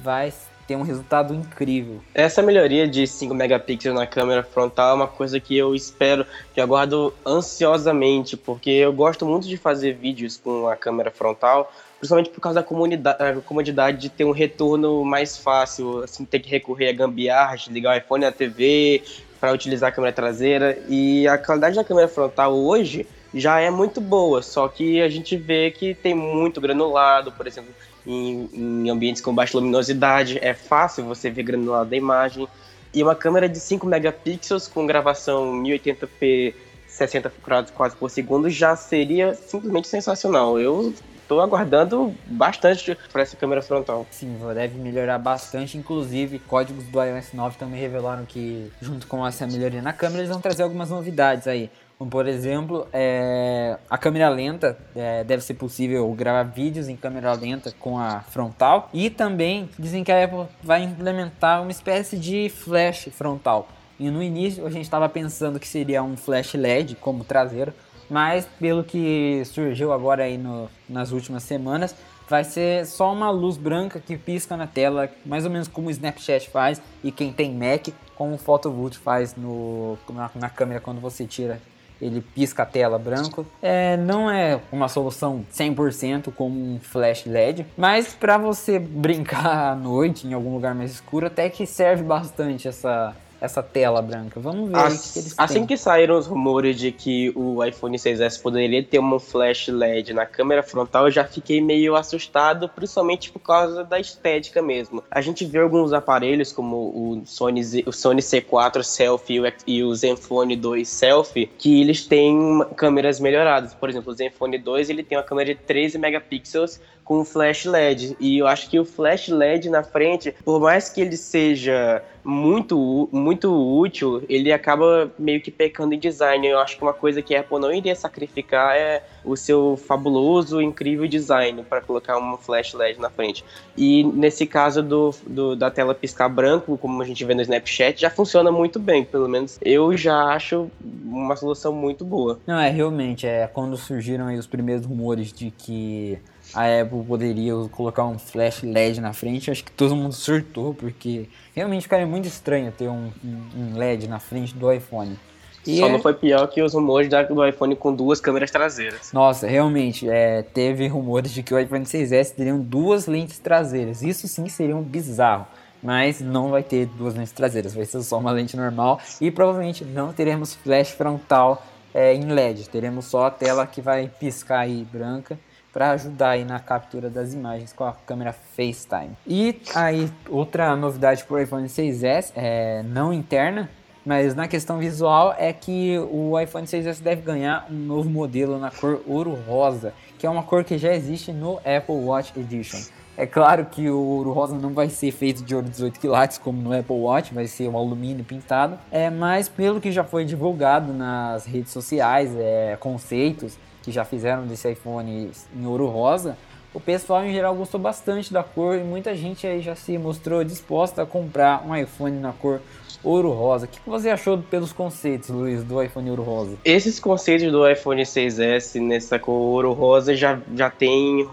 [0.02, 0.32] vai
[0.66, 2.00] ter um resultado incrível.
[2.12, 6.60] Essa melhoria de 5 megapixels na câmera frontal é uma coisa que eu espero, que
[6.60, 12.30] eu aguardo ansiosamente, porque eu gosto muito de fazer vídeos com a câmera frontal, principalmente
[12.30, 16.92] por causa da comodidade, de ter um retorno mais fácil, assim, ter que recorrer a
[16.92, 19.02] gambiarra, ligar o iPhone na TV
[19.40, 20.78] para utilizar a câmera traseira.
[20.88, 25.36] E a qualidade da câmera frontal hoje já é muito boa, só que a gente
[25.36, 27.74] vê que tem muito granulado, por exemplo,
[28.06, 32.48] em, em ambientes com baixa luminosidade, é fácil você ver granulado da imagem.
[32.94, 36.54] E uma câmera de 5 megapixels com gravação 1080p
[36.86, 37.30] 60
[37.74, 40.58] quadros por segundo já seria simplesmente sensacional.
[40.58, 40.94] Eu
[41.26, 44.06] estou aguardando bastante para essa câmera frontal.
[44.10, 45.76] Sim, deve melhorar bastante.
[45.76, 50.30] Inclusive, códigos do iOS 9 também revelaram que, junto com essa melhoria na câmera, eles
[50.30, 51.68] vão trazer algumas novidades aí.
[51.98, 57.32] Como, por exemplo, é, a câmera lenta, é, deve ser possível gravar vídeos em câmera
[57.32, 58.88] lenta com a frontal.
[58.92, 63.68] E também dizem que a Apple vai implementar uma espécie de flash frontal.
[63.98, 67.72] E no início a gente estava pensando que seria um flash LED como traseiro,
[68.10, 71.94] mas pelo que surgiu agora aí no, nas últimas semanas,
[72.28, 75.90] vai ser só uma luz branca que pisca na tela, mais ou menos como o
[75.90, 81.00] Snapchat faz e quem tem Mac, como o Photovolt faz no, na, na câmera quando
[81.00, 81.60] você tira
[82.00, 83.46] ele pisca a tela branco.
[83.62, 89.74] É, não é uma solução 100% como um flash LED, mas para você brincar à
[89.74, 94.40] noite em algum lugar mais escuro, até que serve bastante essa essa tela branca.
[94.40, 95.66] Vamos ver As, que eles Assim têm.
[95.66, 100.26] que saíram os rumores de que o iPhone 6S poderia ter um flash LED na
[100.26, 105.02] câmera frontal, eu já fiquei meio assustado, principalmente por causa da estética mesmo.
[105.10, 109.94] A gente vê alguns aparelhos como o Sony, Z, o Sony C4 Selfie e o
[109.94, 113.74] Zenfone 2 Selfie, que eles têm câmeras melhoradas.
[113.74, 118.16] Por exemplo, o Zenfone 2 ele tem uma câmera de 13 megapixels com flash LED.
[118.20, 123.08] E eu acho que o flash LED na frente, por mais que ele seja muito,
[123.12, 126.44] muito útil, ele acaba meio que pecando em design.
[126.44, 130.60] Eu acho que uma coisa que a Apple não iria sacrificar é o seu fabuloso,
[130.60, 133.44] incrível design para colocar um flash LED na frente.
[133.76, 138.00] E nesse caso do, do, da tela piscar branco, como a gente vê no Snapchat,
[138.00, 139.04] já funciona muito bem.
[139.04, 140.68] Pelo menos eu já acho
[141.04, 142.40] uma solução muito boa.
[142.44, 146.18] Não, é realmente, é quando surgiram os primeiros rumores de que
[146.56, 151.28] a Apple poderia colocar um flash LED na frente, acho que todo mundo surtou, porque
[151.54, 153.10] realmente ficaria muito estranho ter um,
[153.54, 155.18] um LED na frente do iPhone.
[155.66, 155.92] E Só é...
[155.92, 159.12] não foi pior que os rumores do iPhone com duas câmeras traseiras.
[159.12, 164.00] Nossa, realmente, é, teve rumores de que o iPhone 6S teriam duas lentes traseiras.
[164.00, 165.46] Isso sim seria um bizarro.
[165.82, 168.98] Mas não vai ter duas lentes traseiras, vai ser só uma lente normal.
[169.20, 172.68] E provavelmente não teremos flash frontal é, em LED.
[172.70, 175.38] Teremos só a tela que vai piscar aí branca
[175.76, 179.10] para ajudar aí na captura das imagens com a câmera FaceTime.
[179.26, 183.68] E aí, outra novidade para o iPhone 6S, é, não interna,
[184.02, 188.70] mas na questão visual é que o iPhone 6S deve ganhar um novo modelo na
[188.70, 192.80] cor ouro rosa, que é uma cor que já existe no Apple Watch Edition.
[193.14, 196.58] É claro que o ouro rosa não vai ser feito de ouro 18 quilates como
[196.58, 198.78] no Apple Watch, vai ser um alumínio pintado.
[198.90, 204.44] É, mas pelo que já foi divulgado nas redes sociais, é, conceitos que já fizeram
[204.48, 206.36] desse iPhone em ouro rosa,
[206.74, 210.42] o pessoal em geral gostou bastante da cor e muita gente aí já se mostrou
[210.42, 212.60] disposta a comprar um iPhone na cor
[213.04, 213.66] ouro rosa.
[213.66, 216.56] O que você achou pelos conceitos, Luiz, do iPhone ouro rosa?
[216.64, 221.24] Esses conceitos do iPhone 6S nessa cor ouro rosa já, já tem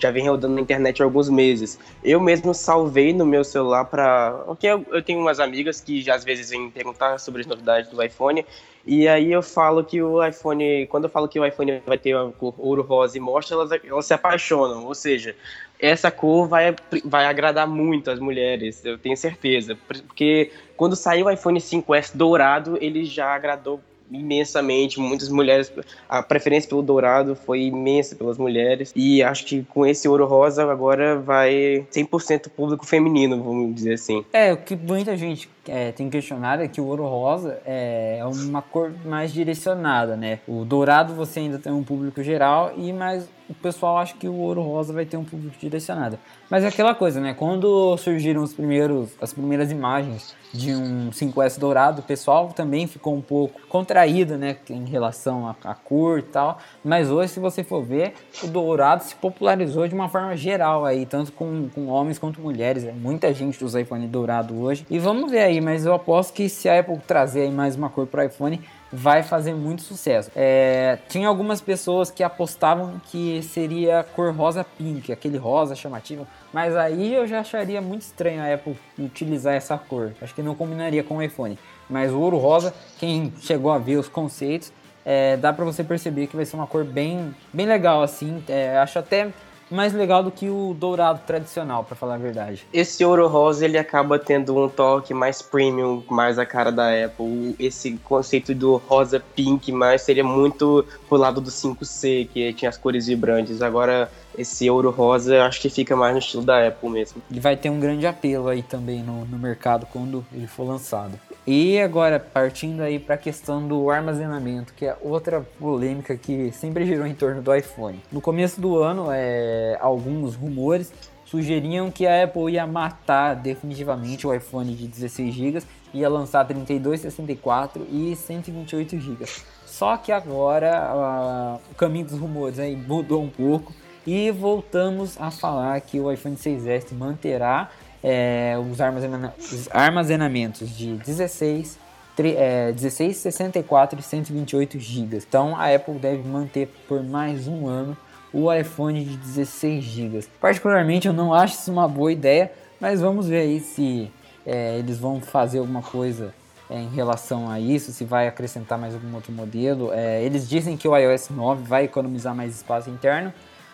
[0.00, 1.78] já vem rodando na internet há alguns meses.
[2.02, 4.32] Eu mesmo salvei no meu celular para.
[4.46, 7.90] Porque eu, eu, tenho umas amigas que já às vezes vêm perguntar sobre as novidades
[7.90, 8.44] do iPhone.
[8.86, 10.86] E aí eu falo que o iPhone.
[10.86, 13.70] Quando eu falo que o iPhone vai ter uma cor ouro rosa e mostra, elas,
[13.84, 14.86] elas se apaixonam.
[14.86, 15.36] Ou seja,
[15.78, 19.76] essa cor vai, vai agradar muito as mulheres, eu tenho certeza.
[19.86, 25.72] Porque quando saiu o iPhone 5S dourado, ele já agradou imensamente, muitas mulheres,
[26.08, 30.70] a preferência pelo dourado foi imensa pelas mulheres, e acho que com esse ouro rosa
[30.70, 34.24] agora vai 100% público feminino, vamos dizer assim.
[34.32, 38.26] É, o que muita gente é, tem questionado é que o ouro rosa é, é
[38.26, 40.40] uma cor mais direcionada, né?
[40.48, 44.34] O dourado você ainda tem um público geral, e mais o pessoal acha que o
[44.34, 46.18] ouro rosa vai ter um público direcionado.
[46.48, 47.34] Mas é aquela coisa, né?
[47.34, 53.14] Quando surgiram os primeiros, as primeiras imagens de um 5S dourado, o pessoal também ficou
[53.14, 56.58] um pouco contraído, né, em relação à, cor e tal.
[56.84, 61.06] Mas hoje, se você for ver, o dourado se popularizou de uma forma geral aí,
[61.06, 62.84] tanto com, com homens quanto mulheres.
[62.84, 64.84] É muita gente usa iPhone dourado hoje.
[64.90, 67.88] E vamos ver aí, mas eu aposto que se a Apple trazer aí mais uma
[67.88, 68.60] cor para o iPhone,
[68.92, 70.30] vai fazer muito sucesso.
[70.34, 76.76] É, tinha algumas pessoas que apostavam que seria cor rosa pink, aquele rosa chamativo, mas
[76.76, 80.12] aí eu já acharia muito estranho a Apple utilizar essa cor.
[80.20, 81.58] Acho que não combinaria com o iPhone.
[81.88, 84.72] Mas o ouro rosa, quem chegou a ver os conceitos,
[85.04, 88.42] é, dá para você perceber que vai ser uma cor bem, bem legal assim.
[88.48, 89.30] É, acho até
[89.70, 92.66] mais legal do que o dourado tradicional, para falar a verdade.
[92.72, 97.54] Esse ouro rosa ele acaba tendo um toque mais premium, mais a cara da Apple.
[97.58, 102.76] Esse conceito do rosa pink mais seria muito pro lado do 5C, que tinha as
[102.76, 103.62] cores vibrantes.
[103.62, 107.22] Agora esse ouro rosa acho que fica mais no estilo da Apple mesmo.
[107.30, 111.18] Ele vai ter um grande apelo aí também no, no mercado quando ele for lançado.
[111.46, 116.84] E agora, partindo aí para a questão do armazenamento, que é outra polêmica que sempre
[116.86, 118.00] girou em torno do iPhone.
[118.12, 120.92] No começo do ano, é, alguns rumores
[121.24, 125.62] sugeriam que a Apple ia matar definitivamente o iPhone de 16 GB,
[125.94, 129.24] ia lançar 32, 64 e 128 GB.
[129.64, 133.72] Só que agora o caminho dos rumores aí mudou um pouco
[134.06, 137.70] e voltamos a falar que o iPhone 6S manterá
[138.02, 141.78] é, os, armazena os, armazenamentos de 16,
[142.18, 145.18] é, 16, 64 e 128 GB.
[145.18, 147.96] Então a Apple deve manter por mais um ano
[148.32, 150.24] o iPhone de 16 GB.
[150.40, 154.10] Particularmente eu não acho isso uma boa ideia, mas vamos ver aí se
[154.46, 156.32] é, eles vão fazer alguma coisa
[156.70, 159.92] é, em relação a isso, se vai acrescentar mais algum outro modelo.
[159.92, 163.32] É, eles dizem que o iOS 9 vai economizar mais espaço interno,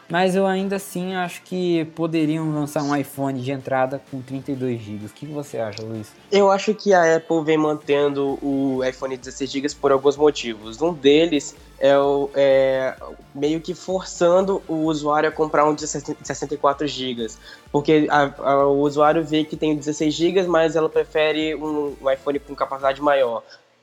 [0.09, 5.07] mas eu ainda assim acho que poderiam lançar um iPhone de entrada com 32 GB.
[5.07, 6.13] O que você acha, Luiz?
[6.31, 10.81] Eu acho que a Apple vem mantendo o iPhone 16 GB por alguns motivos.
[10.81, 12.95] Um deles é, o, é
[13.35, 17.27] meio que forçando o usuário a comprar um de 64 GB.
[17.73, 22.11] Porque a, a, o usuário vê que tem 16 GB, mas ela prefere um, um
[22.11, 23.43] iPhone com capacidade maior.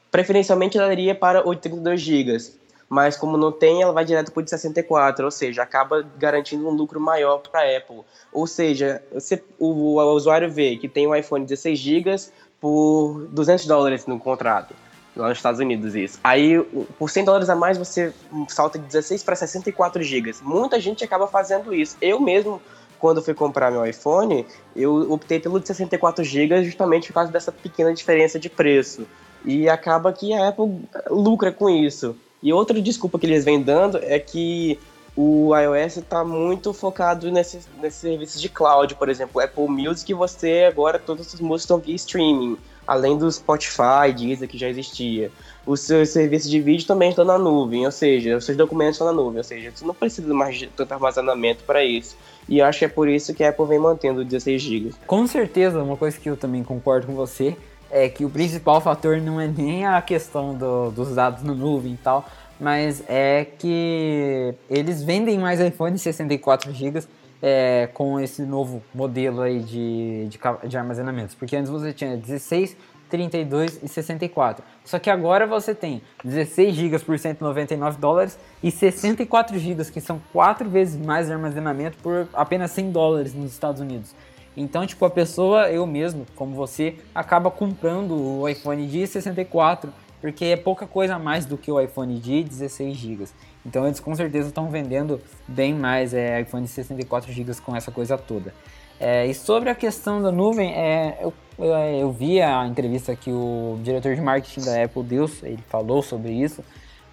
[0.10, 2.63] Preferencialmente ela iria para 82 GB
[2.94, 6.68] mas como não tem, ela vai direto para o de 64, ou seja, acaba garantindo
[6.68, 8.02] um lucro maior para a Apple.
[8.32, 12.16] Ou seja, você, o, o, usuário vê que tem um iPhone 16 GB
[12.62, 14.76] por 200 dólares no contrato,
[15.16, 16.20] lá nos Estados Unidos isso.
[16.24, 16.62] Aí,
[17.00, 18.14] por 100 dólares a mais, você
[18.48, 20.32] salta de 16 para 64 GB.
[20.44, 21.98] Muita gente acaba fazendo isso.
[22.00, 22.62] Eu mesmo
[23.00, 27.52] quando fui comprar meu iPhone, eu optei pelo de 64 GB justamente por causa dessa
[27.52, 29.08] pequena diferença de preço.
[29.44, 32.16] E acaba que a Apple lucra com isso.
[32.44, 34.78] E outra desculpa que eles vêm dando é que
[35.16, 41.00] o iOS está muito focado nesses, serviços de cloud, por exemplo, Apple Music, você agora
[41.00, 45.32] todas as músicas estão via streaming, além do Spotify, Deezer, que já existia.
[45.66, 49.08] Os seus serviços de vídeo também estão na nuvem, ou seja, os seus documentos estão
[49.08, 52.18] na nuvem, ou seja, você não precisa mais de tanto armazenamento para isso.
[52.50, 54.92] E acho que é por isso que a Apple vem mantendo 16 GB.
[55.08, 57.56] Com certeza, uma coisa que eu também concordo com você
[57.94, 61.94] é que o principal fator não é nem a questão do, dos dados na nuvem
[61.94, 62.26] e tal,
[62.60, 67.04] mas é que eles vendem mais iPhone 64 GB
[67.42, 72.76] é, com esse novo modelo aí de, de, de armazenamentos, porque antes você tinha 16,
[73.10, 74.66] 32 e 64.
[74.84, 80.20] Só que agora você tem 16 GB por 199 dólares e 64 GB, que são
[80.32, 84.16] quatro vezes mais armazenamento por apenas 100 dólares nos Estados Unidos.
[84.56, 90.46] Então, tipo, a pessoa, eu mesmo, como você, acaba comprando o iPhone de 64, porque
[90.46, 93.26] é pouca coisa a mais do que o iPhone de 16 GB.
[93.66, 97.92] Então, eles com certeza estão vendendo bem mais é, iPhone de 64 GB com essa
[97.92, 98.54] coisa toda.
[99.00, 103.32] É, e sobre a questão da nuvem, é, eu, eu, eu, vi a entrevista que
[103.32, 106.64] o diretor de marketing da Apple deu, ele falou sobre isso.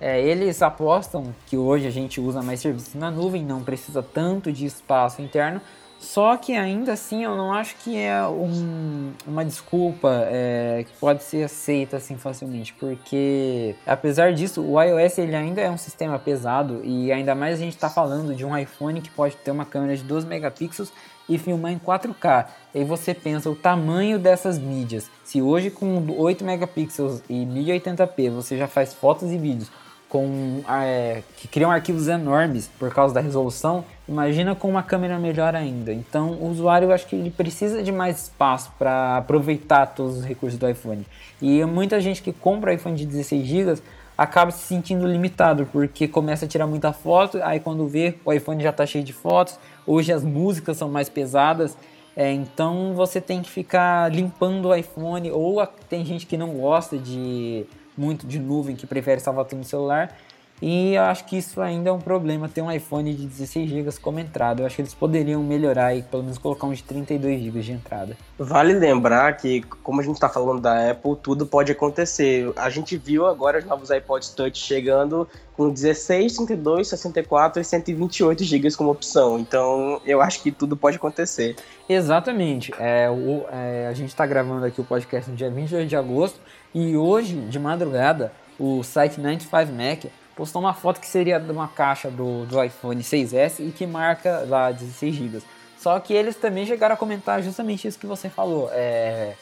[0.00, 4.52] É, eles apostam que hoje a gente usa mais serviços na nuvem, não precisa tanto
[4.52, 5.60] de espaço interno,
[6.00, 11.22] só que ainda assim eu não acho que é um, uma desculpa é, que pode
[11.22, 16.80] ser aceita assim facilmente, porque apesar disso o iOS ele ainda é um sistema pesado
[16.82, 19.94] e ainda mais a gente está falando de um iPhone que pode ter uma câmera
[19.94, 20.90] de 12 megapixels
[21.28, 22.46] e filmar em 4K.
[22.74, 25.10] E você pensa o tamanho dessas mídias.
[25.22, 29.70] Se hoje com 8 megapixels e 1080p você já faz fotos e vídeos
[30.10, 35.54] com é, que criam arquivos enormes por causa da resolução, imagina com uma câmera melhor
[35.54, 35.92] ainda.
[35.92, 40.24] Então, o usuário eu acho que ele precisa de mais espaço para aproveitar todos os
[40.24, 41.06] recursos do iPhone.
[41.40, 43.82] E muita gente que compra iPhone de 16 GB
[44.18, 48.62] acaba se sentindo limitado, porque começa a tirar muita foto, aí quando vê, o iPhone
[48.62, 49.58] já está cheio de fotos.
[49.86, 51.78] Hoje as músicas são mais pesadas,
[52.16, 56.48] é, então você tem que ficar limpando o iPhone, ou a, tem gente que não
[56.54, 57.64] gosta de
[57.96, 60.16] muito de nuvem que prefere salvar tudo no celular.
[60.62, 63.92] E eu acho que isso ainda é um problema ter um iPhone de 16 GB
[64.02, 64.60] como entrada.
[64.60, 67.72] Eu acho que eles poderiam melhorar e pelo menos colocar um de 32 GB de
[67.72, 68.16] entrada.
[68.38, 72.52] Vale lembrar que, como a gente está falando da Apple, tudo pode acontecer.
[72.56, 75.26] A gente viu agora os novos iPods Touch chegando
[75.56, 79.38] com 16, 32, 64 e 128 GB como opção.
[79.38, 81.56] Então eu acho que tudo pode acontecer.
[81.88, 82.70] Exatamente.
[82.78, 86.38] É, o, é, a gente está gravando aqui o podcast no dia 22 de agosto
[86.74, 90.06] e hoje, de madrugada, o site 95Mac
[90.36, 94.44] postou uma foto que seria de uma caixa do, do iPhone 6S e que marca
[94.48, 95.42] lá 16 GB.
[95.78, 98.70] Só que eles também chegaram a comentar justamente isso que você falou.
[98.72, 99.34] É,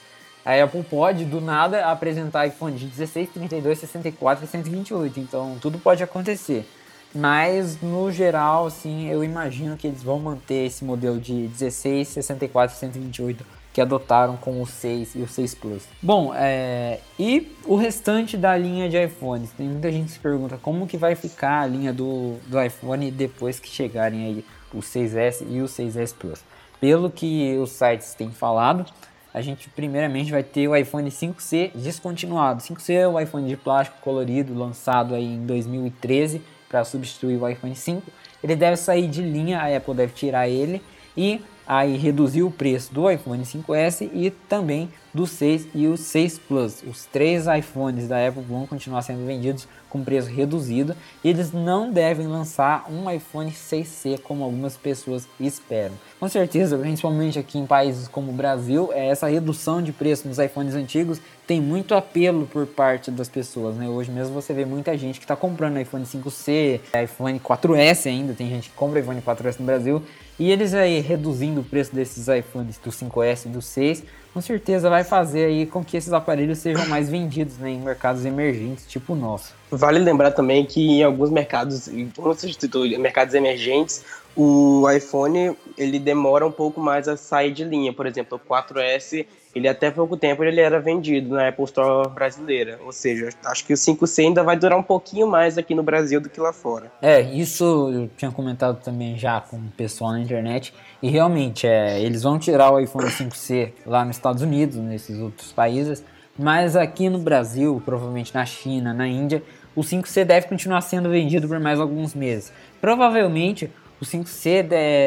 [0.45, 5.21] a Apple pode, do nada, apresentar iPhone de 16, 32, 64 e 128.
[5.21, 6.67] Então, tudo pode acontecer.
[7.14, 12.77] Mas, no geral, assim, eu imagino que eles vão manter esse modelo de 16, 64
[12.77, 15.85] e 128 que adotaram com o 6 e o 6 Plus.
[16.03, 16.99] Bom, é...
[17.17, 19.53] e o restante da linha de iPhones?
[19.53, 23.09] Tem muita gente que se pergunta como que vai ficar a linha do, do iPhone
[23.12, 26.41] depois que chegarem aí o 6S e o 6S Plus.
[26.81, 28.85] Pelo que os sites têm falado,
[29.33, 32.61] a gente primeiramente vai ter o iPhone 5C descontinuado.
[32.61, 37.77] 5C é o iPhone de plástico colorido lançado aí em 2013 para substituir o iPhone
[37.77, 38.03] 5.
[38.43, 40.83] Ele deve sair de linha, a Apple deve tirar ele
[41.17, 46.38] e aí reduzir o preço do iPhone 5S e também do 6 e o 6
[46.38, 46.83] Plus.
[46.83, 50.96] Os três iPhones da Apple vão continuar sendo vendidos com preço reduzido.
[51.22, 55.94] E eles não devem lançar um iPhone 6C como algumas pessoas esperam.
[56.18, 60.38] Com certeza, principalmente aqui em países como o Brasil, é, essa redução de preço nos
[60.38, 63.76] iPhones antigos tem muito apelo por parte das pessoas.
[63.76, 63.88] Né?
[63.88, 68.48] Hoje mesmo você vê muita gente que está comprando iPhone 5C, iPhone 4S ainda, tem
[68.48, 70.02] gente que compra iPhone 4S no Brasil.
[70.38, 74.05] E eles aí reduzindo o preço desses iPhones do 5S e do 6
[74.38, 78.24] com certeza vai fazer aí com que esses aparelhos sejam mais vendidos né, em mercados
[78.24, 79.53] emergentes, tipo o nosso.
[79.68, 84.05] Vale lembrar também que em alguns mercados, como você citou, mercados emergentes,
[84.37, 87.92] o iPhone ele demora um pouco mais a sair de linha.
[87.92, 89.27] Por exemplo, o 4S,
[89.59, 92.79] ele até pouco tempo ele era vendido na Apple Store brasileira.
[92.85, 96.21] Ou seja, acho que o 5C ainda vai durar um pouquinho mais aqui no Brasil
[96.21, 96.90] do que lá fora.
[97.03, 100.73] É, isso eu tinha comentado também já com o pessoal na internet.
[101.03, 105.53] E realmente, é, eles vão tirar o iPhone 5C lá nos Estados Unidos, nesses outros
[105.53, 106.05] países.
[106.38, 109.42] Mas aqui no Brasil, provavelmente na China, na Índia,
[109.75, 112.53] o 5C deve continuar sendo vendido por mais alguns meses.
[112.81, 114.62] Provavelmente o 5C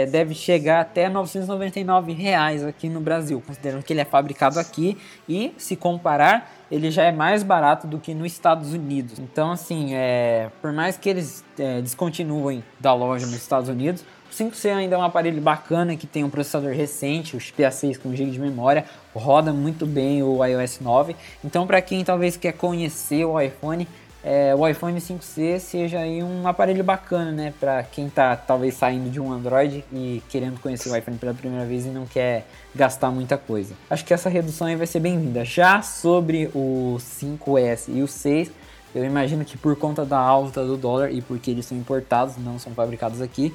[0.10, 5.54] deve chegar até 999 reais aqui no Brasil, considerando que ele é fabricado aqui e,
[5.58, 9.20] se comparar, ele já é mais barato do que nos Estados Unidos.
[9.20, 14.34] Então, assim, é, por mais que eles é, descontinuem da loja nos Estados Unidos, o
[14.34, 18.16] 5C ainda é um aparelho bacana que tem um processador recente, o Xperia 6 com
[18.16, 21.18] GB de memória, roda muito bem o iOS 9.
[21.44, 23.86] Então, para quem talvez quer conhecer o iPhone,
[24.24, 27.54] é, o iPhone 5C seja aí um aparelho bacana, né?
[27.60, 31.66] Para quem tá talvez saindo de um Android e querendo conhecer o iPhone pela primeira
[31.66, 33.74] vez e não quer gastar muita coisa.
[33.90, 35.44] Acho que essa redução aí vai ser bem-vinda.
[35.44, 38.52] Já sobre o 5S e o 6,
[38.94, 42.60] eu imagino que por conta da alta do dólar e porque eles são importados, não
[42.60, 43.52] são fabricados aqui,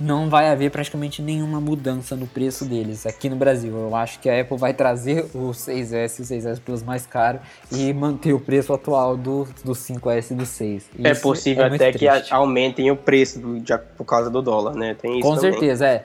[0.00, 3.76] não vai haver praticamente nenhuma mudança no preço deles aqui no Brasil.
[3.76, 7.38] Eu acho que a Apple vai trazer o 6S e o 6S Plus mais caro
[7.70, 10.90] e manter o preço atual do, do 5S e do 6.
[10.98, 14.40] É isso é possível é até que aumentem o preço do, de, por causa do
[14.40, 14.94] dólar, né?
[14.94, 15.52] Tem isso Com também.
[15.52, 16.04] certeza, é.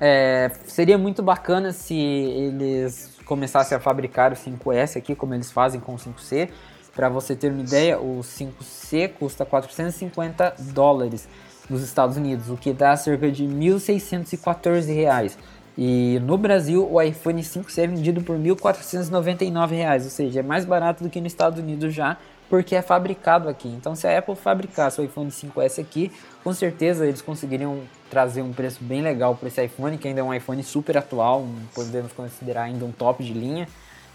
[0.00, 0.50] é.
[0.66, 5.94] Seria muito bacana se eles começassem a fabricar o 5S aqui, como eles fazem com
[5.94, 6.48] o 5C.
[6.92, 11.28] Para você ter uma ideia, o 5C custa 450 dólares
[11.68, 15.36] nos Estados Unidos, o que dá cerca de R$ 1.614.
[15.76, 20.64] E no Brasil, o iPhone 5C é vendido por R$ 1.499, ou seja, é mais
[20.64, 22.16] barato do que nos Estados Unidos já,
[22.50, 23.68] porque é fabricado aqui.
[23.68, 26.10] Então, se a Apple fabricasse o iPhone 5S aqui,
[26.42, 30.24] com certeza eles conseguiriam trazer um preço bem legal para esse iPhone, que ainda é
[30.24, 33.68] um iPhone super atual, podemos considerar ainda um top de linha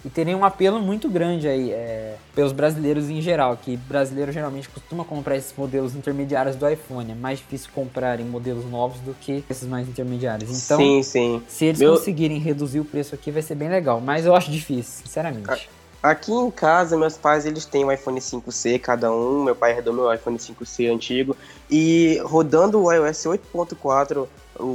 [0.05, 4.67] e teria um apelo muito grande aí é, pelos brasileiros em geral, que brasileiro geralmente
[4.67, 7.11] costuma comprar esses modelos intermediários do iPhone.
[7.11, 10.49] É mais difícil comprar em modelos novos do que esses mais intermediários.
[10.49, 11.41] Então, sim, sim.
[11.47, 11.93] se eles Meu...
[11.93, 14.01] conseguirem reduzir o preço aqui, vai ser bem legal.
[14.01, 15.69] Mas eu acho difícil, sinceramente.
[16.01, 19.45] Aqui em casa, meus pais eles têm um iPhone 5C cada um.
[19.45, 21.37] Meu pai herdou meu iPhone 5C antigo.
[21.71, 24.27] E rodando o iOS 8.4,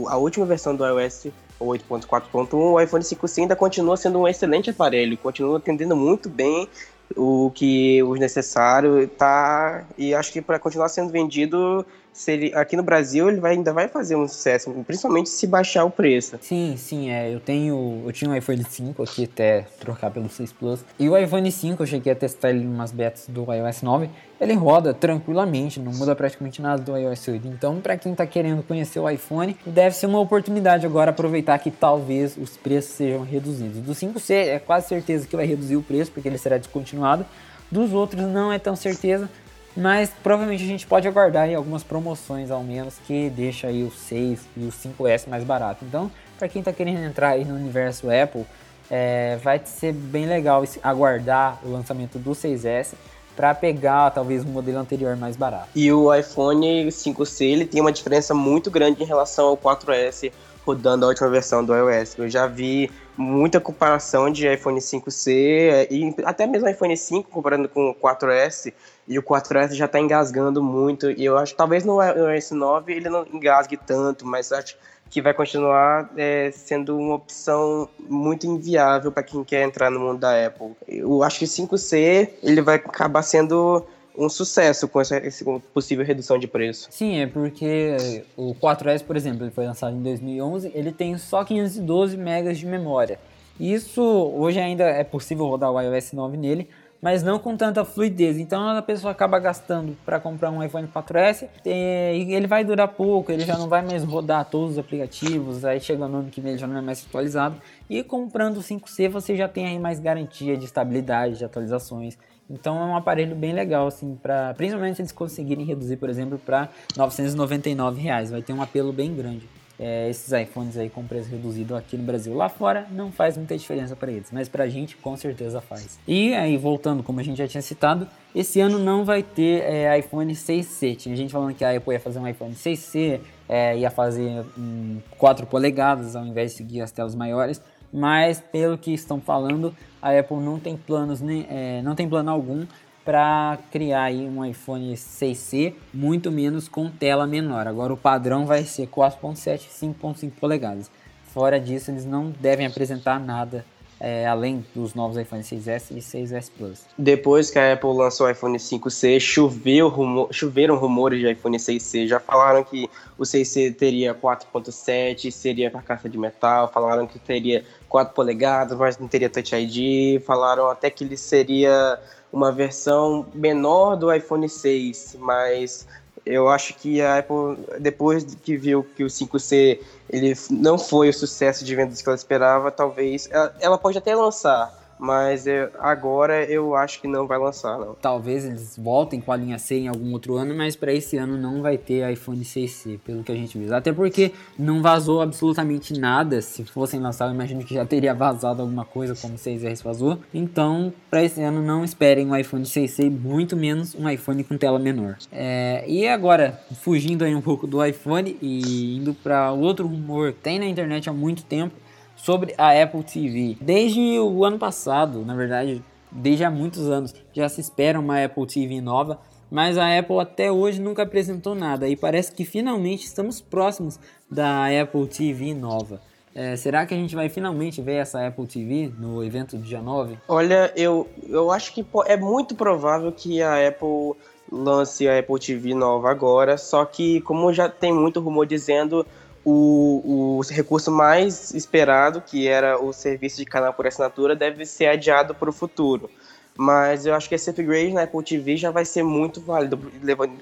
[0.06, 1.26] a última versão do iOS
[1.60, 6.68] 8.4.1, o iPhone 5C ainda continua sendo um excelente aparelho, continua atendendo muito bem
[7.16, 11.84] o que o necessário tá e acho que para continuar sendo vendido
[12.18, 15.84] se ele, aqui no Brasil ele vai, ainda vai fazer um sucesso, principalmente se baixar
[15.84, 16.36] o preço.
[16.40, 17.32] Sim, sim, é.
[17.32, 18.02] Eu tenho.
[18.04, 20.84] Eu tinha um iPhone 5 aqui até trocar pelo 6 Plus.
[20.98, 24.10] E o iPhone 5, eu cheguei a testar ele em umas betas do iOS 9.
[24.40, 27.46] Ele roda tranquilamente, não muda praticamente nada do iOS 8.
[27.46, 31.70] Então, para quem está querendo conhecer o iPhone, deve ser uma oportunidade agora aproveitar que
[31.70, 33.80] talvez os preços sejam reduzidos.
[33.80, 37.24] Do 5C é quase certeza que vai reduzir o preço, porque ele será descontinuado.
[37.70, 39.30] Dos outros não é tão certeza,
[39.76, 43.90] mas provavelmente a gente pode aguardar aí algumas promoções ao menos que deixa aí o
[43.90, 45.84] 6 e o 5S mais barato.
[45.84, 48.44] Então, para quem está querendo entrar aí no universo Apple,
[48.90, 52.94] é, vai ser bem legal aguardar o lançamento do 6S
[53.36, 55.68] para pegar talvez um modelo anterior mais barato.
[55.74, 60.32] E o iPhone 5C ele tem uma diferença muito grande em relação ao 4S
[60.68, 62.18] rodando a última versão do iOS.
[62.18, 67.90] Eu já vi muita comparação de iPhone 5C e até mesmo iPhone 5 comparando com
[67.90, 68.72] o 4S
[69.08, 72.92] e o 4S já está engasgando muito e eu acho que talvez no iOS 9
[72.92, 74.76] ele não engasgue tanto, mas acho
[75.08, 80.18] que vai continuar é, sendo uma opção muito inviável para quem quer entrar no mundo
[80.18, 80.72] da Apple.
[80.86, 83.86] Eu acho que 5C ele vai acabar sendo
[84.18, 86.88] um sucesso com essa, essa, possível redução de preço.
[86.90, 91.44] Sim, é porque o 4S, por exemplo, ele foi lançado em 2011, ele tem só
[91.44, 93.20] 512 MB de memória.
[93.60, 96.68] Isso hoje ainda é possível rodar o iOS 9 nele,
[97.00, 98.38] mas não com tanta fluidez.
[98.38, 103.30] Então a pessoa acaba gastando para comprar um iPhone 4S e ele vai durar pouco,
[103.30, 106.52] ele já não vai mais rodar todos os aplicativos, aí chega no ano que vem
[106.52, 107.60] ele já não é mais atualizado.
[107.88, 112.18] E comprando o 5C você já tem aí mais garantia de estabilidade, de atualizações.
[112.50, 116.38] Então é um aparelho bem legal, assim, para principalmente se eles conseguirem reduzir, por exemplo,
[116.38, 118.30] para 999 reais.
[118.30, 119.48] Vai ter um apelo bem grande.
[119.80, 122.34] É, esses iPhones aí com preço reduzido aqui no Brasil.
[122.34, 126.00] Lá fora não faz muita diferença para eles, mas para a gente com certeza faz.
[126.06, 129.96] E aí voltando, como a gente já tinha citado, esse ano não vai ter é,
[129.96, 130.96] iPhone 6C.
[130.96, 134.98] Tinha gente falando que a Apple ia fazer um iPhone 6C, é, ia fazer um,
[135.16, 140.16] 4 polegadas ao invés de seguir as telas maiores mas pelo que estão falando, a
[140.16, 142.66] Apple não tem planos, nem, é, não tem plano algum
[143.04, 147.66] para criar aí um iPhone 6C, muito menos com tela menor.
[147.66, 150.90] Agora o padrão vai ser 4.7 e 5.5 polegadas.
[151.24, 153.64] Fora disso, eles não devem apresentar nada
[154.00, 156.86] é, além dos novos iPhone 6S e 6S Plus.
[156.96, 162.06] Depois que a Apple lançou o iPhone 5C, choveu choveram rumores de iPhone 6C.
[162.06, 168.14] Já falaram que o 6C teria 4.7, seria carcaça de metal, falaram que teria 4
[168.14, 171.98] polegadas, mas não teria Touch ID, falaram até que ele seria
[172.32, 175.86] uma versão menor do iPhone 6, mas
[176.28, 181.12] eu acho que a Apple, depois que viu que o 5C ele não foi o
[181.12, 186.44] sucesso de vendas que ela esperava, talvez ela, ela pode até lançar, mas eu, agora
[186.44, 187.94] eu acho que não vai lançar, não.
[187.94, 191.36] Talvez eles voltem com a linha C em algum outro ano, mas para esse ano
[191.36, 193.74] não vai ter iPhone 6C, pelo que a gente viu.
[193.74, 196.42] Até porque não vazou absolutamente nada.
[196.42, 200.18] Se fossem lançar, eu imagino que já teria vazado alguma coisa, como o 6S vazou.
[200.32, 204.78] Então, para esse ano não esperem um iPhone 6C, muito menos um iPhone com tela
[204.78, 205.16] menor.
[205.30, 210.40] É, e agora, fugindo aí um pouco do iPhone e indo para outro rumor que
[210.40, 211.74] tem na internet há muito tempo,
[212.18, 213.56] sobre a Apple TV.
[213.60, 218.46] Desde o ano passado, na verdade, desde há muitos anos, já se espera uma Apple
[218.46, 219.18] TV nova,
[219.50, 223.98] mas a Apple até hoje nunca apresentou nada e parece que finalmente estamos próximos
[224.30, 226.00] da Apple TV nova.
[226.34, 229.80] É, será que a gente vai finalmente ver essa Apple TV no evento do dia
[229.80, 230.18] 9?
[230.28, 234.14] Olha, eu, eu acho que é muito provável que a Apple
[234.50, 239.06] lance a Apple TV nova agora, só que como já tem muito rumor dizendo,
[239.50, 244.86] o, o recurso mais esperado, que era o serviço de canal por assinatura, deve ser
[244.86, 246.10] adiado para o futuro.
[246.56, 249.78] Mas eu acho que esse upgrade na Apple TV já vai ser muito válido,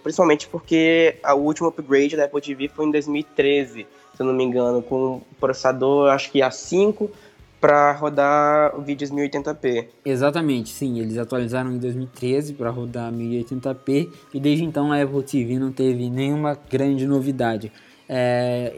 [0.02, 4.42] principalmente porque o último upgrade da Apple TV foi em 2013, se eu não me
[4.42, 7.10] engano, com um processador, acho que A5,
[7.60, 9.88] para rodar vídeos 1080p.
[10.04, 15.58] Exatamente, sim, eles atualizaram em 2013 para rodar 1080p e desde então a Apple TV
[15.58, 17.70] não teve nenhuma grande novidade.
[18.08, 18.74] É,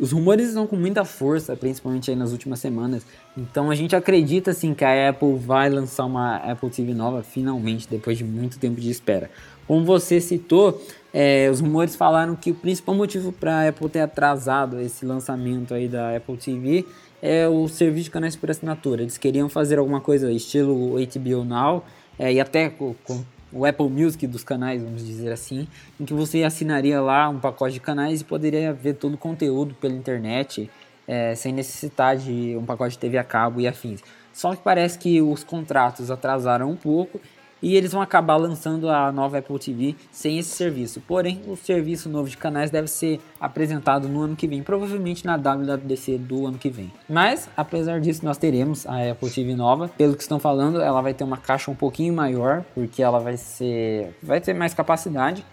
[0.00, 3.04] os rumores estão com muita força, principalmente aí nas últimas semanas.
[3.36, 7.86] Então a gente acredita assim que a Apple vai lançar uma Apple TV nova finalmente,
[7.88, 9.30] depois de muito tempo de espera.
[9.66, 10.82] Como você citou,
[11.12, 15.74] é, os rumores falaram que o principal motivo para a Apple ter atrasado esse lançamento
[15.74, 16.86] aí da Apple TV
[17.20, 19.02] é o serviço de canais por assinatura.
[19.02, 21.84] Eles queriam fazer alguma coisa estilo HBO Now
[22.18, 23.22] é, e até com, com
[23.52, 25.66] o Apple Music dos canais, vamos dizer assim,
[25.98, 29.74] em que você assinaria lá um pacote de canais e poderia ver todo o conteúdo
[29.74, 30.70] pela internet
[31.06, 34.00] é, sem necessitar de um pacote de TV a cabo e afins.
[34.32, 37.20] Só que parece que os contratos atrasaram um pouco
[37.62, 41.00] e eles vão acabar lançando a nova Apple TV sem esse serviço.
[41.00, 45.36] Porém, o serviço novo de canais deve ser apresentado no ano que vem, provavelmente na
[45.36, 46.92] WWDC do ano que vem.
[47.08, 49.88] Mas, apesar disso, nós teremos a Apple TV nova.
[49.88, 53.36] Pelo que estão falando, ela vai ter uma caixa um pouquinho maior, porque ela vai
[53.36, 55.44] ser, vai ter mais capacidade.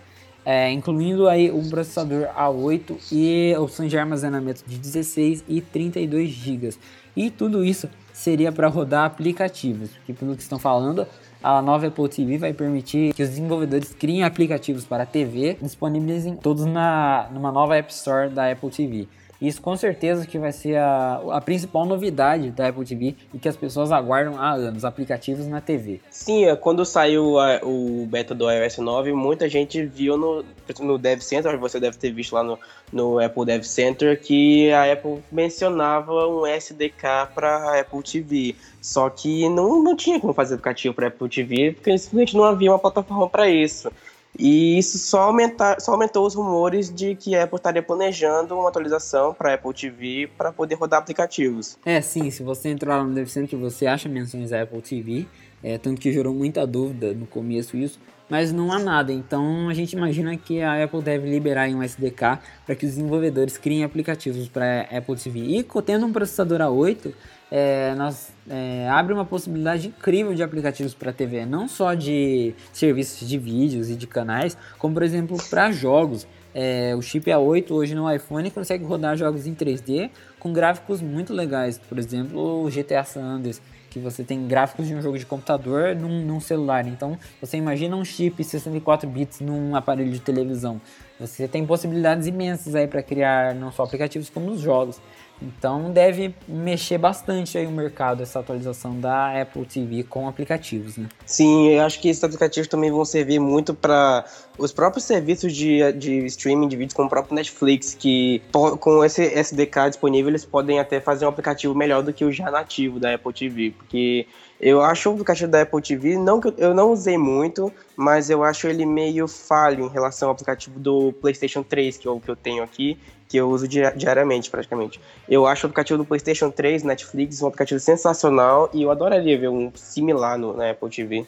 [0.49, 6.69] É, incluindo aí um processador A8 e opções de armazenamento de 16 e 32 GB.
[7.17, 11.05] E tudo isso seria para rodar aplicativos, que pelo que estão falando,
[11.43, 16.65] a nova Apple TV vai permitir que os desenvolvedores criem aplicativos para TV, disponibilizem todos
[16.65, 19.07] na, numa nova App Store da Apple TV.
[19.41, 23.47] Isso com certeza que vai ser a, a principal novidade da Apple TV e que
[23.47, 26.01] as pessoas aguardam há anos, aplicativos na TV.
[26.09, 30.43] Sim, é, quando saiu a, o beta do iOS 9, muita gente viu no,
[30.79, 32.57] no Dev Center, você deve ter visto lá no,
[32.91, 38.55] no Apple Dev Center, que a Apple mencionava um SDK para Apple TV.
[38.81, 42.71] Só que não, não tinha como fazer aplicativo para Apple TV, porque simplesmente não havia
[42.71, 43.91] uma plataforma para isso.
[44.37, 48.69] E isso só, aumenta, só aumentou os rumores de que a Apple estaria planejando uma
[48.69, 51.77] atualização para Apple TV para poder rodar aplicativos.
[51.85, 55.25] É, sim, se você entrar lá no DevCenter, você acha menções da Apple TV,
[55.63, 59.11] é, tanto que gerou muita dúvida no começo isso, mas não há nada.
[59.11, 63.57] Então a gente imagina que a Apple deve liberar um SDK para que os desenvolvedores
[63.57, 65.39] criem aplicativos para Apple TV.
[65.39, 67.13] E tendo um processador A8,
[67.51, 73.27] é, nós, é, abre uma possibilidade incrível de aplicativos para TV, não só de serviços
[73.27, 76.27] de vídeos e de canais, como por exemplo para jogos.
[76.53, 81.31] É, o chip A8 hoje no iPhone consegue rodar jogos em 3D com gráficos muito
[81.31, 85.25] legais, por exemplo o GTA San Andreas, que você tem gráficos de um jogo de
[85.25, 86.87] computador num, num celular.
[86.87, 90.81] Então você imagina um chip 64 bits num aparelho de televisão.
[91.19, 94.99] Você tem possibilidades imensas aí para criar não só aplicativos como os jogos.
[95.41, 101.07] Então deve mexer bastante aí o mercado essa atualização da Apple TV com aplicativos, né?
[101.25, 104.25] Sim, eu acho que esses aplicativos também vão servir muito para
[104.57, 109.23] os próprios serviços de, de streaming de vídeos, como o próprio Netflix, que com esse
[109.23, 113.13] SDK disponível eles podem até fazer um aplicativo melhor do que o já nativo da
[113.13, 114.25] Apple TV, porque
[114.59, 118.43] eu acho o aplicativo da Apple TV, não que eu não usei muito, mas eu
[118.43, 122.29] acho ele meio falho em relação ao aplicativo do PlayStation 3, que é o que
[122.29, 122.97] eu tenho aqui,
[123.27, 124.99] que eu uso diariamente praticamente.
[125.27, 129.49] Eu acho o aplicativo do PlayStation 3, Netflix, um aplicativo sensacional e eu adoraria ver
[129.49, 131.25] um similar no, na Apple TV.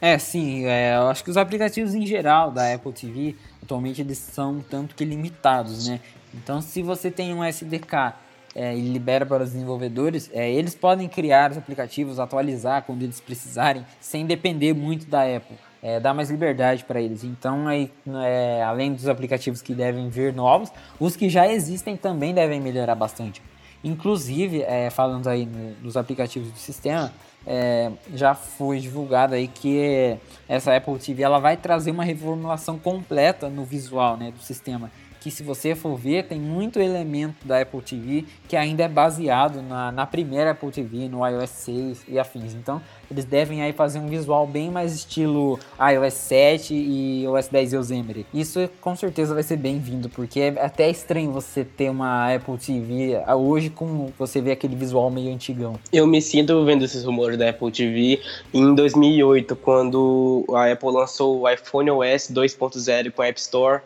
[0.00, 4.18] É, sim, é, eu acho que os aplicativos em geral da Apple TV, atualmente eles
[4.18, 6.00] são tanto que limitados, né?
[6.34, 8.14] Então, se você tem um SDK
[8.54, 13.20] é, e libera para os desenvolvedores, é, eles podem criar os aplicativos, atualizar quando eles
[13.20, 17.22] precisarem, sem depender muito da Apple é, dá mais liberdade para eles.
[17.24, 17.92] Então, aí,
[18.24, 22.94] é, além dos aplicativos que devem vir novos, os que já existem também devem melhorar
[22.94, 23.42] bastante.
[23.84, 27.12] Inclusive, é, falando aí no, nos aplicativos do sistema,
[27.46, 30.16] é, já foi divulgado aí que
[30.48, 34.90] essa Apple TV ela vai trazer uma reformulação completa no visual né, do sistema
[35.24, 39.62] que se você for ver, tem muito elemento da Apple TV que ainda é baseado
[39.62, 42.52] na, na primeira Apple TV, no iOS 6 e afins.
[42.52, 42.78] Então,
[43.10, 48.26] eles devem aí fazer um visual bem mais estilo iOS 7 e OS 10 Yosemite.
[48.34, 53.18] Isso com certeza vai ser bem-vindo, porque é até estranho você ter uma Apple TV
[53.34, 55.80] hoje com você vê aquele visual meio antigão.
[55.90, 58.20] Eu me sinto vendo esses rumores da Apple TV
[58.52, 63.80] em 2008, quando a Apple lançou o iPhone OS 2.0 com a App Store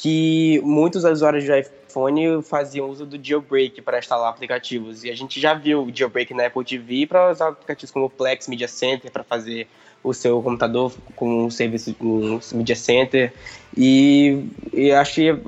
[0.00, 5.04] que muitos usuários de iPhone faziam uso do jailbreak para instalar aplicativos.
[5.04, 8.10] E a gente já viu o jailbreak na Apple TV para usar aplicativos como o
[8.10, 9.68] Plex Media Center para fazer
[10.02, 13.30] o seu computador com um serviço um Media Center.
[13.76, 15.38] E, e acho que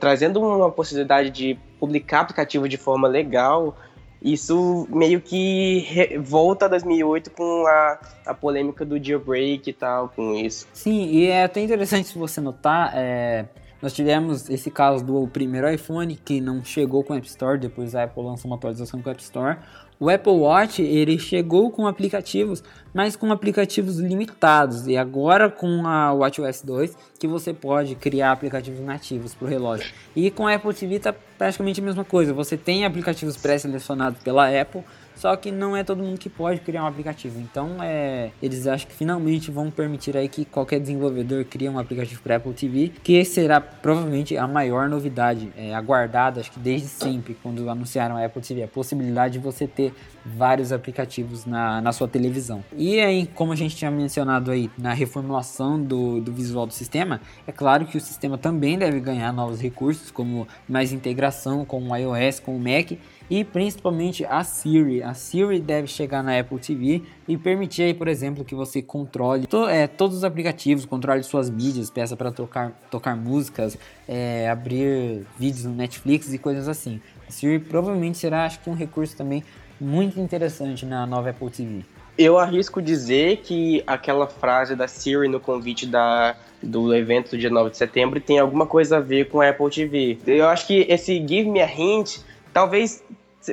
[0.00, 3.76] trazendo uma possibilidade de publicar aplicativo de forma legal,
[4.20, 10.34] isso meio que volta a 2008 com a, a polêmica do jailbreak e tal, com
[10.34, 10.66] isso.
[10.72, 13.44] Sim, e é até interessante se você notar, é,
[13.80, 17.94] nós tivemos esse caso do primeiro iPhone que não chegou com o App Store, depois
[17.94, 19.58] a Apple lançou uma atualização com o App Store.
[19.98, 22.62] O Apple Watch ele chegou com aplicativos,
[22.92, 24.86] mas com aplicativos limitados.
[24.86, 29.90] E agora com a WatchOS 2 que você pode criar aplicativos nativos para o relógio.
[30.14, 32.34] E com a Apple TV está praticamente a mesma coisa.
[32.34, 34.84] Você tem aplicativos pré-selecionados pela Apple,
[35.16, 37.40] só que não é todo mundo que pode criar um aplicativo.
[37.40, 42.22] Então, é, eles acham que finalmente vão permitir aí que qualquer desenvolvedor crie um aplicativo
[42.22, 47.36] para Apple TV, que será provavelmente a maior novidade é, aguardada, acho que desde sempre,
[47.42, 49.92] quando anunciaram a Apple TV, a possibilidade de você ter
[50.24, 52.64] vários aplicativos na, na sua televisão.
[52.76, 57.20] E aí, como a gente tinha mencionado aí na reformulação do, do visual do sistema,
[57.46, 61.96] é claro que o sistema também deve ganhar novos recursos, como mais integração com o
[61.96, 62.98] iOS, com o Mac,
[63.28, 65.02] e principalmente a Siri.
[65.02, 69.46] A Siri deve chegar na Apple TV e permitir aí, por exemplo, que você controle
[69.46, 73.76] to, é, todos os aplicativos, controle suas mídias, peça para tocar, tocar músicas,
[74.08, 77.00] é, abrir vídeos no Netflix e coisas assim.
[77.28, 79.42] A Siri provavelmente será, acho que, um recurso também
[79.80, 81.84] muito interessante na nova Apple TV.
[82.18, 87.50] Eu arrisco dizer que aquela frase da Siri no convite da, do evento do dia
[87.50, 90.18] 9 de setembro tem alguma coisa a ver com a Apple TV.
[90.26, 92.20] Eu acho que esse Give Me a Hint
[92.54, 93.04] talvez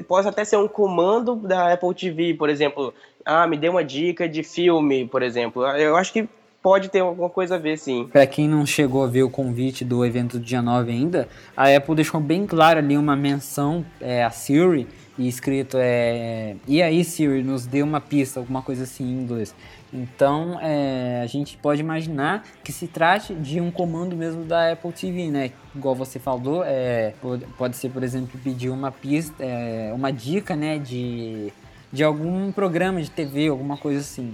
[0.01, 2.93] possa até ser um comando da Apple TV, por exemplo.
[3.25, 5.65] Ah, me dê uma dica de filme, por exemplo.
[5.65, 6.27] Eu acho que
[6.61, 8.07] pode ter alguma coisa a ver, sim.
[8.11, 11.67] Para quem não chegou a ver o convite do evento do dia 9 ainda, a
[11.75, 14.87] Apple deixou bem claro ali uma menção é, a Siri
[15.17, 19.53] e escrito é e aí Siri nos dê uma pista, alguma coisa assim em inglês.
[19.93, 24.91] Então é, a gente pode imaginar que se trate de um comando mesmo da Apple
[24.91, 25.51] TV, né?
[25.75, 27.13] Igual você falou, é,
[27.57, 31.53] pode, ser por exemplo pedir uma pista, é, uma dica, né, de
[31.91, 34.33] de algum programa de TV, alguma coisa assim.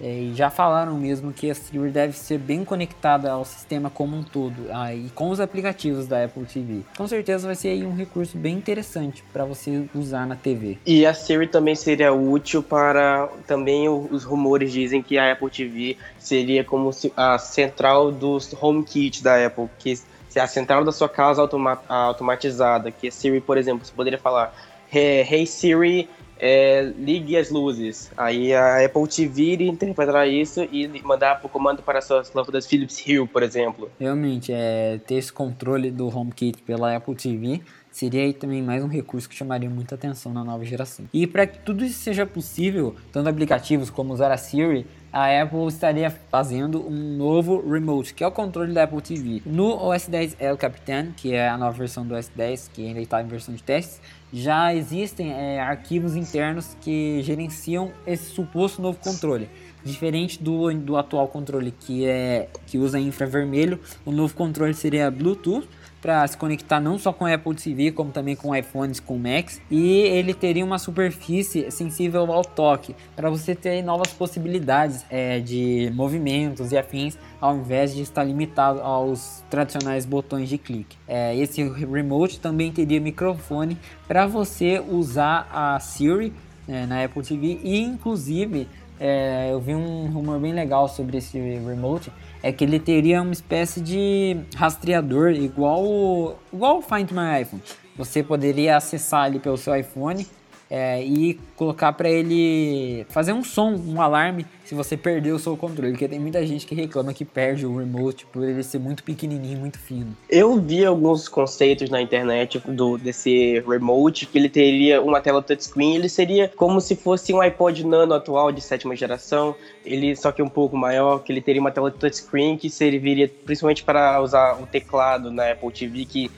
[0.00, 4.16] É, e já falaram mesmo que a Siri deve ser bem conectada ao sistema como
[4.16, 6.80] um todo aí com os aplicativos da Apple TV.
[6.96, 10.78] Com certeza vai ser aí um recurso bem interessante para você usar na TV.
[10.86, 15.96] E a Siri também seria útil para também os rumores dizem que a Apple TV
[16.18, 19.96] seria como a central dos HomeKit da Apple, que
[20.28, 24.18] se a central da sua casa automa automatizada, que a Siri, por exemplo, você poderia
[24.18, 24.54] falar
[24.92, 26.08] Hey Siri,
[26.40, 28.10] é, ligue as luzes.
[28.16, 33.04] Aí a Apple TV iria interpretar isso e mandar o comando para suas lâmpadas Philips
[33.06, 33.90] Hue, por exemplo.
[34.00, 37.60] Realmente, é, ter esse controle do HomeKit pela Apple TV
[37.90, 41.06] seria aí também mais um recurso que chamaria muita atenção na nova geração.
[41.12, 45.66] E para que tudo isso seja possível, tanto aplicativos como usar a Siri, a Apple
[45.66, 49.42] estaria fazendo um novo remote, que é o controle da Apple TV.
[49.44, 53.00] No OS 10 El Capitan, que é a nova versão do OS 10, que ainda
[53.00, 54.00] está em versão de testes,
[54.32, 59.48] já existem é, arquivos internos que gerenciam esse suposto novo controle.
[59.84, 65.66] Diferente do, do atual controle que, é, que usa infravermelho, o novo controle seria Bluetooth
[66.00, 70.00] para se conectar não só com Apple TV, como também com iPhones, com Macs, e
[70.00, 76.72] ele teria uma superfície sensível ao toque, para você ter novas possibilidades é, de movimentos
[76.72, 80.96] e afins, ao invés de estar limitado aos tradicionais botões de clique.
[81.06, 83.76] É, esse remote também teria microfone
[84.08, 86.32] para você usar a Siri
[86.68, 88.68] é, na Apple TV e inclusive
[89.02, 92.12] é, eu vi um rumor bem legal sobre esse remote
[92.42, 97.62] é que ele teria uma espécie de rastreador igual igual Find My iPhone.
[97.96, 100.26] Você poderia acessar ali pelo seu iPhone
[100.70, 105.56] é, e colocar para ele fazer um som, um alarme se você perder o seu
[105.56, 109.02] controle, porque tem muita gente que reclama que perde o remote por ele ser muito
[109.02, 110.16] pequenininho, muito fino.
[110.28, 115.96] Eu vi alguns conceitos na internet do desse remote que ele teria uma tela touchscreen,
[115.96, 120.40] ele seria como se fosse um iPod Nano atual de sétima geração, ele só que
[120.40, 124.66] um pouco maior, que ele teria uma tela touchscreen que serviria principalmente para usar o
[124.66, 126.30] teclado na Apple TV que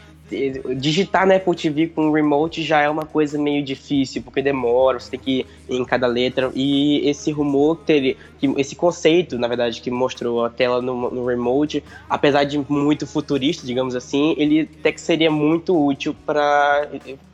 [0.77, 5.11] digitar na Apple TV com remote já é uma coisa meio difícil, porque demora, você
[5.11, 6.51] tem que ir em cada letra.
[6.55, 8.17] E esse rumor, teria,
[8.57, 13.67] esse conceito, na verdade, que mostrou a tela no, no remote, apesar de muito futurista,
[13.67, 16.89] digamos assim, ele até que seria muito útil para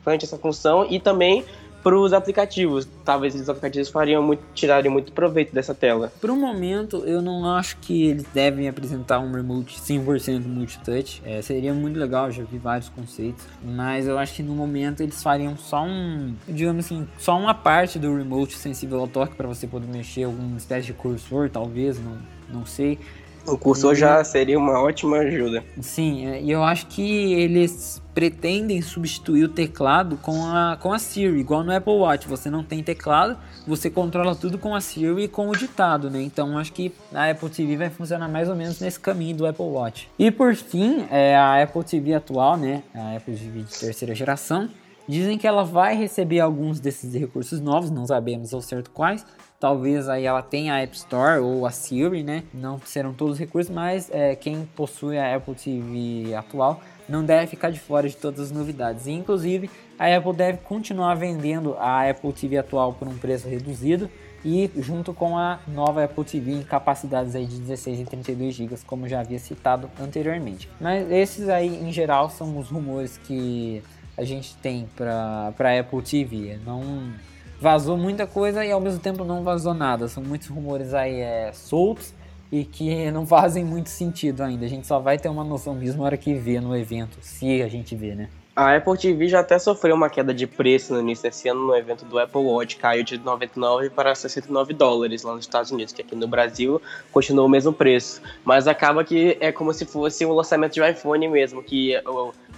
[0.05, 1.43] essa função e também
[1.83, 2.87] para os aplicativos.
[3.03, 6.11] Talvez os aplicativos fariam muito, tirariam muito proveito dessa tela.
[6.19, 11.21] Por um momento, eu não acho que eles devem apresentar um remote 100% multitouch.
[11.25, 15.21] É, seria muito legal, já vi vários conceitos, mas eu acho que no momento eles
[15.21, 19.67] fariam só um, digamos assim, só uma parte do remote sensível ao toque para você
[19.67, 22.17] poder mexer alguma espécie de cursor, talvez, não,
[22.51, 22.99] não sei.
[23.47, 25.63] O cursor já seria uma ótima ajuda.
[25.81, 30.99] Sim, é, e eu acho que eles pretendem substituir o teclado com a, com a
[30.99, 32.27] Siri, igual no Apple Watch.
[32.27, 36.21] Você não tem teclado, você controla tudo com a Siri e com o ditado, né?
[36.21, 39.65] Então acho que a Apple TV vai funcionar mais ou menos nesse caminho do Apple
[39.65, 40.09] Watch.
[40.19, 42.83] E por fim, é a Apple TV atual, né?
[42.93, 44.69] A Apple TV de terceira geração.
[45.09, 49.25] Dizem que ela vai receber alguns desses recursos novos, não sabemos ao certo quais,
[49.59, 52.45] Talvez aí ela tenha a App Store ou a Siri, né?
[52.53, 56.79] Não serão todos os recursos, mas é, quem possui a Apple TV atual
[57.09, 59.05] não deve ficar de fora de todas as novidades.
[59.05, 64.09] E, inclusive, a Apple deve continuar vendendo a Apple TV atual por um preço reduzido
[64.45, 68.77] e junto com a nova Apple TV em capacidades aí de 16 e 32 GB,
[68.87, 70.69] como já havia citado anteriormente.
[70.79, 73.83] Mas esses aí, em geral, são os rumores que
[74.19, 76.59] a gente tem para a Apple TV.
[76.65, 77.13] Não
[77.59, 80.09] vazou muita coisa e ao mesmo tempo não vazou nada.
[80.09, 82.13] São muitos rumores aí é, soltos
[82.51, 84.65] e que não fazem muito sentido ainda.
[84.65, 87.61] A gente só vai ter uma noção mesmo na hora que vê no evento, se
[87.61, 88.29] a gente vê, né?
[88.59, 91.73] A Apple TV já até sofreu uma queda de preço no início desse ano no
[91.73, 96.01] evento do Apple Watch, caiu de 99 para 69 dólares lá nos Estados Unidos, que
[96.01, 98.21] aqui no Brasil continuou o mesmo preço.
[98.43, 101.93] Mas acaba que é como se fosse um lançamento de iPhone mesmo, que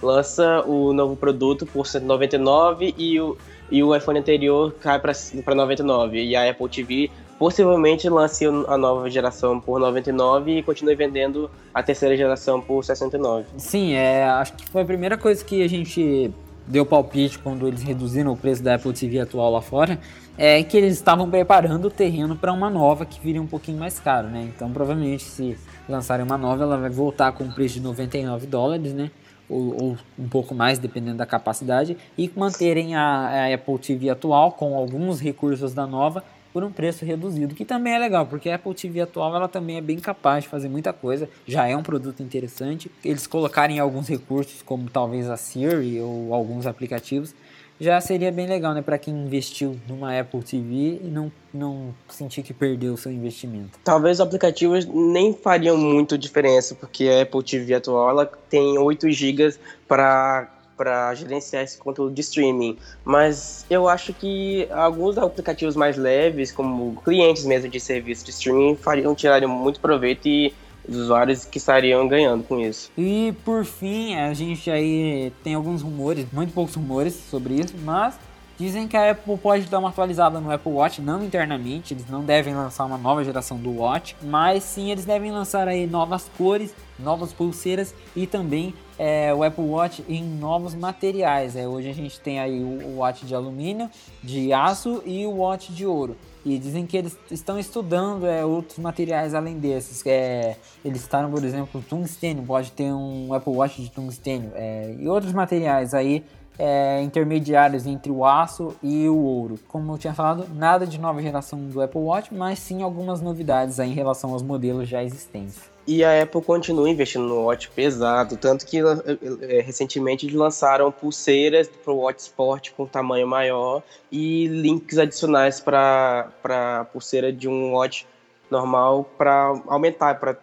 [0.02, 3.38] lança o novo produto por 199 e o
[3.70, 5.14] e o iPhone anterior cai para
[5.54, 6.22] 99.
[6.22, 7.10] E a Apple TV
[7.42, 13.46] possivelmente lance a nova geração por 99 e continue vendendo a terceira geração por 69.
[13.56, 16.30] Sim, é, acho que foi a primeira coisa que a gente
[16.68, 19.98] deu palpite quando eles reduziram o preço da Apple TV atual lá fora,
[20.38, 23.98] é que eles estavam preparando o terreno para uma nova que viria um pouquinho mais
[23.98, 24.48] caro, né?
[24.54, 28.94] Então provavelmente se lançarem uma nova, ela vai voltar com um preço de 99 dólares,
[28.94, 29.10] né?
[29.48, 34.52] Ou, ou, um pouco mais, dependendo da capacidade, e manterem a, a Apple TV atual
[34.52, 36.22] com alguns recursos da nova
[36.52, 39.76] por um preço reduzido, que também é legal, porque a Apple TV atual ela também
[39.76, 42.90] é bem capaz de fazer muita coisa, já é um produto interessante.
[43.04, 47.34] Eles colocarem alguns recursos, como talvez a Siri ou alguns aplicativos,
[47.80, 52.42] já seria bem legal, né, para quem investiu numa Apple TV e não, não sentir
[52.42, 53.78] que perdeu o seu investimento.
[53.82, 59.10] Talvez os aplicativos nem fariam muito diferença, porque a Apple TV atual ela tem 8
[59.10, 59.56] GB
[59.88, 60.48] para
[60.82, 62.76] para gerenciar esse conteúdo de streaming.
[63.04, 68.74] Mas eu acho que alguns aplicativos mais leves, como clientes mesmo de serviço de streaming,
[68.74, 70.52] fariam tirariam muito proveito e
[70.88, 72.90] os usuários que estariam ganhando com isso.
[72.98, 78.18] E por fim, a gente aí tem alguns rumores, muito poucos rumores sobre isso, mas
[78.58, 82.24] dizem que a Apple pode dar uma atualizada no Apple Watch, não internamente, eles não
[82.24, 86.74] devem lançar uma nova geração do Watch, mas sim eles devem lançar aí novas cores,
[87.02, 91.56] novas pulseiras e também é, o Apple Watch em novos materiais.
[91.56, 93.90] É, hoje a gente tem aí o, Watch de alumínio,
[94.22, 96.16] de aço e o Watch de ouro.
[96.44, 100.04] E dizem que eles estão estudando é, outros materiais além desses.
[100.06, 104.50] É, eles estavam, por exemplo, tungstênio, pode ter um Apple Watch de tungstênio.
[104.54, 106.24] É, e outros materiais aí
[106.58, 109.58] é, intermediários entre o aço e o ouro.
[109.68, 113.80] Como eu tinha falado, nada de nova geração do Apple Watch, mas sim algumas novidades
[113.80, 115.71] aí em relação aos modelos já existentes.
[115.84, 121.68] E a Apple continua investindo no Watch pesado, tanto que é, recentemente eles lançaram pulseiras
[121.68, 127.72] para o Watch Sport com tamanho maior e links adicionais para a pulseira de um
[127.72, 128.06] Watch
[128.48, 130.38] normal para aumentar, para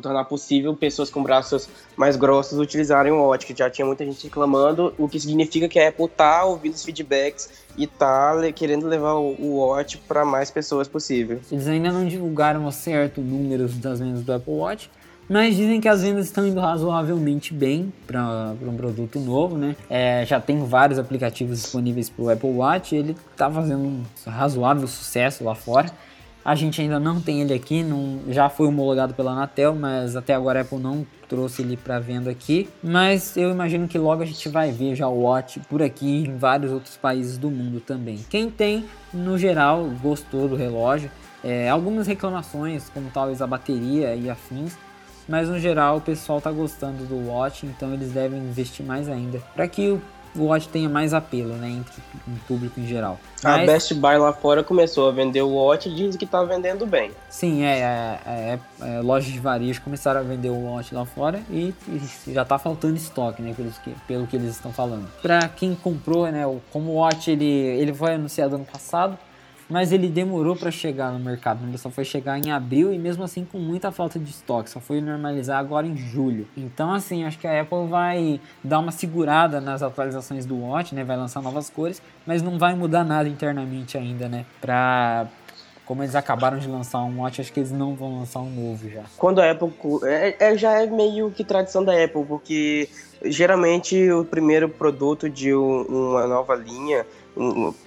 [0.00, 4.94] tornar possível pessoas com braços mais grossos utilizarem o que já tinha muita gente reclamando,
[4.98, 9.56] o que significa que a Apple está ouvindo os feedbacks e está querendo levar o
[9.56, 11.40] Watch para mais pessoas possível.
[11.50, 14.90] Eles ainda não divulgaram certo números das vendas do Apple Watch,
[15.28, 19.74] mas dizem que as vendas estão indo razoavelmente bem para um produto novo, né?
[19.88, 24.86] É, já tem vários aplicativos disponíveis para o Apple Watch, ele está fazendo um razoável
[24.86, 25.90] sucesso lá fora.
[26.44, 30.34] A gente ainda não tem ele aqui, não, já foi homologado pela Anatel, mas até
[30.34, 32.68] agora a Apple não trouxe ele para venda aqui.
[32.82, 36.36] Mas eu imagino que logo a gente vai ver já o Watch por aqui em
[36.36, 38.18] vários outros países do mundo também.
[38.28, 41.10] Quem tem, no geral, gostou do relógio.
[41.42, 44.76] É, algumas reclamações, como talvez a bateria e afins,
[45.28, 49.38] mas no geral o pessoal está gostando do Watch, então eles devem investir mais ainda
[49.54, 50.02] para que o
[50.36, 51.94] Watch tenha mais apelo, né, entre
[52.26, 53.18] o público em geral.
[53.42, 56.42] Mas, a Best Buy lá fora começou a vender o Watch e diz que tá
[56.42, 57.10] vendendo bem.
[57.28, 61.40] Sim, é, é, é, é lojas de varejo começaram a vender o Watch lá fora
[61.50, 65.08] e, e já tá faltando estoque, né, pelo que, pelo que eles estão falando.
[65.20, 69.18] Para quem comprou, né, como o Watch ele, ele foi anunciado ano passado,
[69.74, 71.66] mas ele demorou para chegar no mercado.
[71.66, 74.70] Ele só foi chegar em abril e mesmo assim com muita falta de estoque.
[74.70, 76.46] Só foi normalizar agora em julho.
[76.56, 81.02] Então assim, acho que a Apple vai dar uma segurada nas atualizações do Watch, né?
[81.02, 84.46] Vai lançar novas cores, mas não vai mudar nada internamente ainda, né?
[84.60, 85.26] Pra
[85.84, 88.88] como eles acabaram de lançar um Watch, acho que eles não vão lançar um novo
[88.88, 89.02] já.
[89.18, 89.72] Quando a Apple.
[90.04, 92.88] É, é, já é meio que tradição da Apple, porque
[93.24, 97.04] geralmente o primeiro produto de um, uma nova linha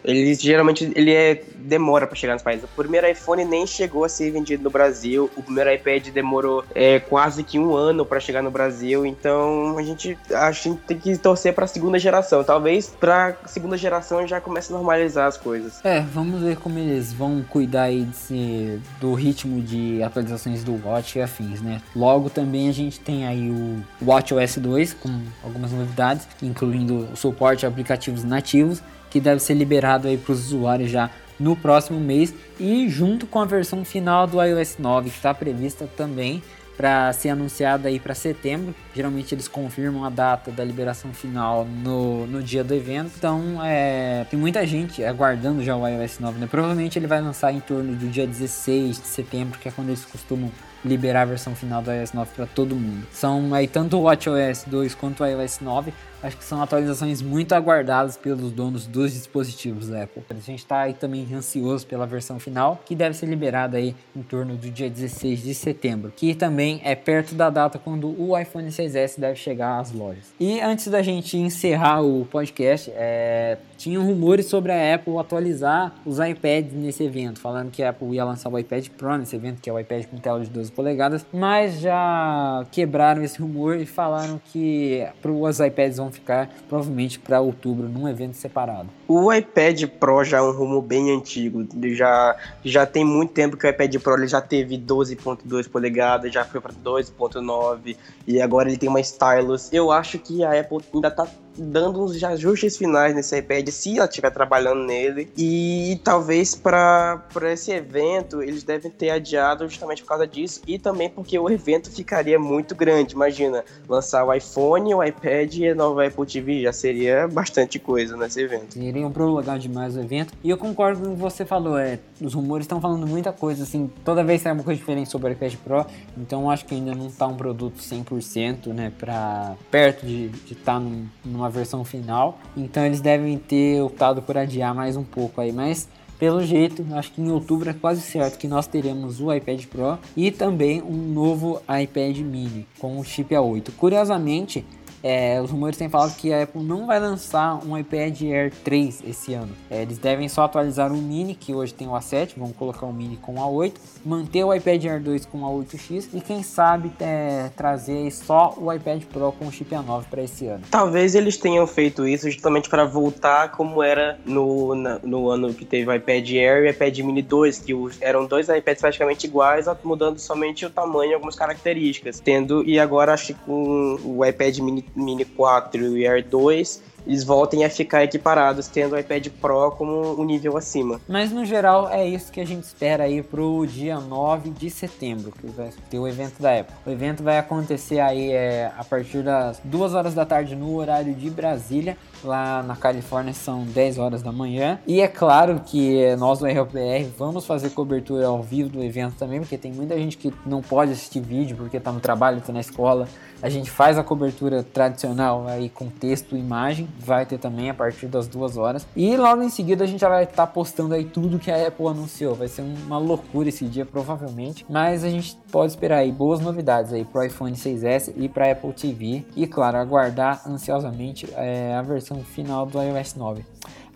[0.04, 2.64] ele geralmente ele é demora para chegar nos países.
[2.64, 5.30] O primeiro iPhone nem chegou a ser vendido no Brasil.
[5.36, 9.06] O primeiro iPad demorou é, quase que um ano para chegar no Brasil.
[9.06, 12.44] Então a gente a gente tem que torcer para a segunda geração.
[12.44, 15.84] Talvez para segunda geração já comece a normalizar as coisas.
[15.84, 21.18] É, vamos ver como eles vão cuidar aí desse, do ritmo de atualizações do Watch
[21.18, 21.82] e afins, né?
[21.96, 27.16] Logo também a gente tem aí o Watch OS 2 com algumas novidades, incluindo o
[27.16, 32.00] suporte a aplicativos nativos que deve ser liberado aí para os usuários já no próximo
[32.00, 36.42] mês e junto com a versão final do iOS 9 que está prevista também
[36.78, 38.74] para ser anunciada aí para setembro.
[38.96, 43.12] Geralmente eles confirmam a data da liberação final no, no dia do evento.
[43.18, 46.48] Então é, tem muita gente aguardando já o iOS 9, né?
[46.50, 50.06] Provavelmente ele vai lançar em torno do dia 16 de setembro, que é quando eles
[50.06, 50.52] costumam
[50.86, 53.08] liberar a versão final do iOS 9 para todo mundo.
[53.12, 55.92] São aí tanto o WatchOS 2 quanto o iOS 9,
[56.22, 60.24] acho que são atualizações muito aguardadas pelos donos dos dispositivos da Apple.
[60.30, 64.22] A gente está aí também ansioso pela versão final, que deve ser liberada aí em
[64.22, 68.68] torno do dia 16 de setembro, que também é perto da data quando o iPhone
[68.68, 70.34] 6S deve chegar às lojas.
[70.40, 76.20] E antes da gente encerrar o podcast, é, tinham rumores sobre a Apple atualizar os
[76.20, 79.70] iPads nesse evento, falando que a Apple ia lançar o iPad Pro nesse evento, que
[79.70, 84.42] é o iPad com tela de 12 polegadas, mas já quebraram esse rumor e falaram
[84.52, 88.90] que os iPads vão ficar provavelmente para outubro num evento separado.
[89.08, 93.66] O iPad Pro já é um rumo bem antigo, já, já tem muito tempo que
[93.66, 97.96] o iPad Pro ele já teve 12.2 polegadas, já foi para 2.9
[98.28, 99.72] e agora ele tem uma stylus.
[99.72, 101.28] Eu acho que a Apple ainda tá
[101.58, 105.30] dando uns ajustes finais nesse iPad, se ela estiver trabalhando nele.
[105.38, 111.10] E talvez para esse evento eles devem ter adiado justamente por causa disso e também
[111.10, 113.14] porque o evento ficaria muito grande.
[113.14, 118.16] Imagina, lançar o iPhone, o iPad e a nova Apple TV já seria bastante coisa
[118.16, 118.78] nesse evento.
[118.78, 120.34] Iriam prolongar demais o evento.
[120.44, 123.64] E eu concordo com o que você falou, é, os rumores estão falando muita coisa,
[123.64, 125.86] assim, toda vez sai uma coisa diferente sobre o iPad Pro,
[126.18, 130.86] então acho que ainda não está um produto 100%, né, para perto de estar tá
[131.24, 132.38] numa uma versão final.
[132.56, 135.88] Então eles devem ter optado por adiar mais um pouco aí, mas
[136.20, 140.00] pelo jeito, acho que em outubro é quase certo que nós teremos o iPad Pro
[140.16, 143.72] e também um novo iPad mini com o chip A8.
[143.78, 144.66] Curiosamente,
[145.04, 149.04] é, os rumores têm falado que a Apple não vai lançar um iPad Air 3
[149.08, 149.52] esse ano.
[149.70, 152.94] É, eles devem só atualizar o Mini, que hoje tem o A7, vão colocar o
[152.94, 153.74] Mini com o A8,
[154.06, 158.72] manter o iPad Air 2 com o A8X e quem sabe é, trazer só o
[158.74, 160.64] iPad Pro com o chip A9 para esse ano.
[160.70, 165.66] Talvez eles tenham feito isso justamente para voltar como era no, na, no ano que
[165.66, 169.28] teve o iPad Air e o iPad Mini 2, que os, eram dois iPads praticamente
[169.28, 172.20] iguais, mudando somente o tamanho e algumas características.
[172.20, 177.24] Tendo, e agora acho que com o iPad Mini Mini 4 e Air 2 eles
[177.24, 181.00] voltem a ficar equiparados, tendo o iPad Pro como um nível acima.
[181.08, 185.32] Mas no geral é isso que a gente espera aí pro dia 9 de setembro,
[185.32, 186.76] que vai ter o evento da Apple.
[186.86, 191.14] O evento vai acontecer aí é, a partir das 2 horas da tarde no horário
[191.14, 191.98] de Brasília.
[192.24, 194.80] Lá na Califórnia são 10 horas da manhã.
[194.88, 199.40] E é claro que nós do RLPR vamos fazer cobertura ao vivo do evento também,
[199.40, 202.60] porque tem muita gente que não pode assistir vídeo porque tá no trabalho, tá na
[202.60, 203.08] escola.
[203.42, 207.74] A gente faz a cobertura tradicional aí com texto e imagem vai ter também a
[207.74, 208.88] partir das duas horas.
[208.96, 211.68] E logo em seguida a gente já vai estar tá postando aí tudo que a
[211.68, 212.34] Apple anunciou.
[212.34, 214.66] Vai ser uma loucura esse dia, provavelmente.
[214.70, 218.74] Mas a gente pode esperar aí boas novidades aí pro iPhone 6S e para Apple
[218.74, 219.24] TV.
[219.36, 223.46] E claro, aguardar ansiosamente é, a versão final do iOS 9.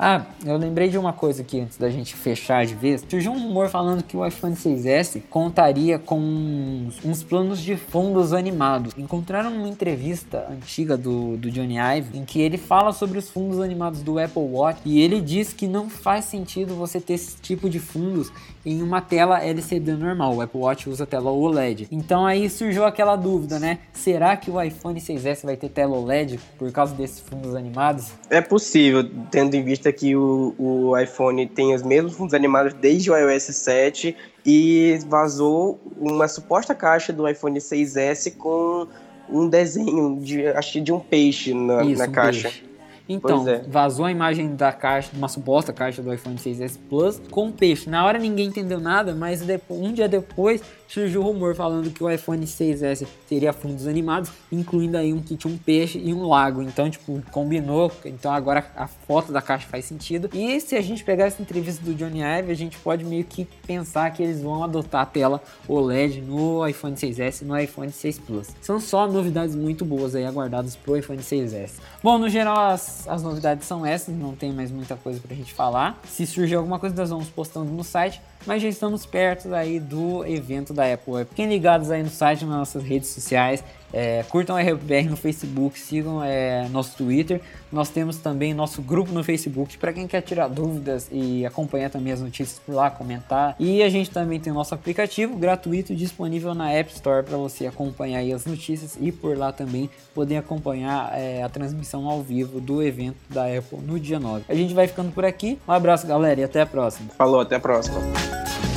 [0.03, 3.05] Ah, eu lembrei de uma coisa aqui antes da gente fechar de vez.
[3.07, 8.33] Surgiu um rumor falando que o iPhone 6S contaria com uns, uns planos de fundos
[8.33, 8.95] animados.
[8.97, 13.59] Encontraram uma entrevista antiga do, do Johnny Ive em que ele fala sobre os fundos
[13.59, 17.69] animados do Apple Watch e ele diz que não faz sentido você ter esse tipo
[17.69, 18.31] de fundos
[18.65, 20.35] em uma tela LCD normal.
[20.35, 21.87] O Apple Watch usa tela OLED.
[21.91, 23.77] Então aí surgiu aquela dúvida, né?
[23.93, 28.11] Será que o iPhone 6S vai ter tela OLED por causa desses fundos animados?
[28.31, 33.11] É possível, tendo em vista que o, o iPhone tem os mesmos fundos animados desde
[33.11, 34.15] o iOS 7
[34.45, 38.87] e vazou uma suposta caixa do iPhone 6S com
[39.29, 42.49] um desenho de acho que de um peixe na, Isso, na um caixa.
[42.49, 42.70] Peixe.
[43.07, 43.61] Então, é.
[43.67, 47.89] vazou a imagem da caixa, de uma suposta caixa do iPhone 6S Plus com peixe.
[47.89, 52.09] Na hora ninguém entendeu nada, mas um dia depois surgiu o rumor falando que o
[52.09, 56.61] iPhone 6S teria fundos animados, incluindo aí um que tinha um peixe e um lago.
[56.61, 57.91] Então, tipo, combinou.
[58.05, 60.29] Então agora a foto da caixa faz sentido.
[60.33, 63.45] E se a gente pegar essa entrevista do Johnny Ive, a gente pode meio que
[63.65, 68.19] pensar que eles vão adotar a tela OLED no iPhone 6S e no iPhone 6
[68.19, 68.49] Plus.
[68.61, 71.79] São só novidades muito boas aí aguardadas pro iPhone 6S.
[72.03, 75.53] Bom, no geral as as, novidades são essas, não tem mais muita coisa pra gente
[75.53, 75.99] falar.
[76.05, 80.25] Se surgir alguma coisa, nós vamos postando no site, mas já estamos perto aí do
[80.25, 81.25] evento da Apple.
[81.29, 83.63] Fiquem ligados aí no site, nas nossas redes sociais.
[83.93, 87.41] É, curtam a RBR no Facebook, sigam é, nosso Twitter.
[87.71, 92.13] Nós temos também nosso grupo no Facebook para quem quer tirar dúvidas e acompanhar também
[92.13, 93.55] as notícias por lá, comentar.
[93.59, 97.67] E a gente também tem o nosso aplicativo gratuito disponível na App Store para você
[97.67, 102.81] acompanhar as notícias e por lá também poder acompanhar é, a transmissão ao vivo do
[102.81, 104.45] evento da Apple no dia 9.
[104.47, 105.57] A gente vai ficando por aqui.
[105.67, 107.09] Um abraço, galera, e até a próxima.
[107.17, 107.99] Falou, até a próxima.
[108.32, 108.70] Thank you.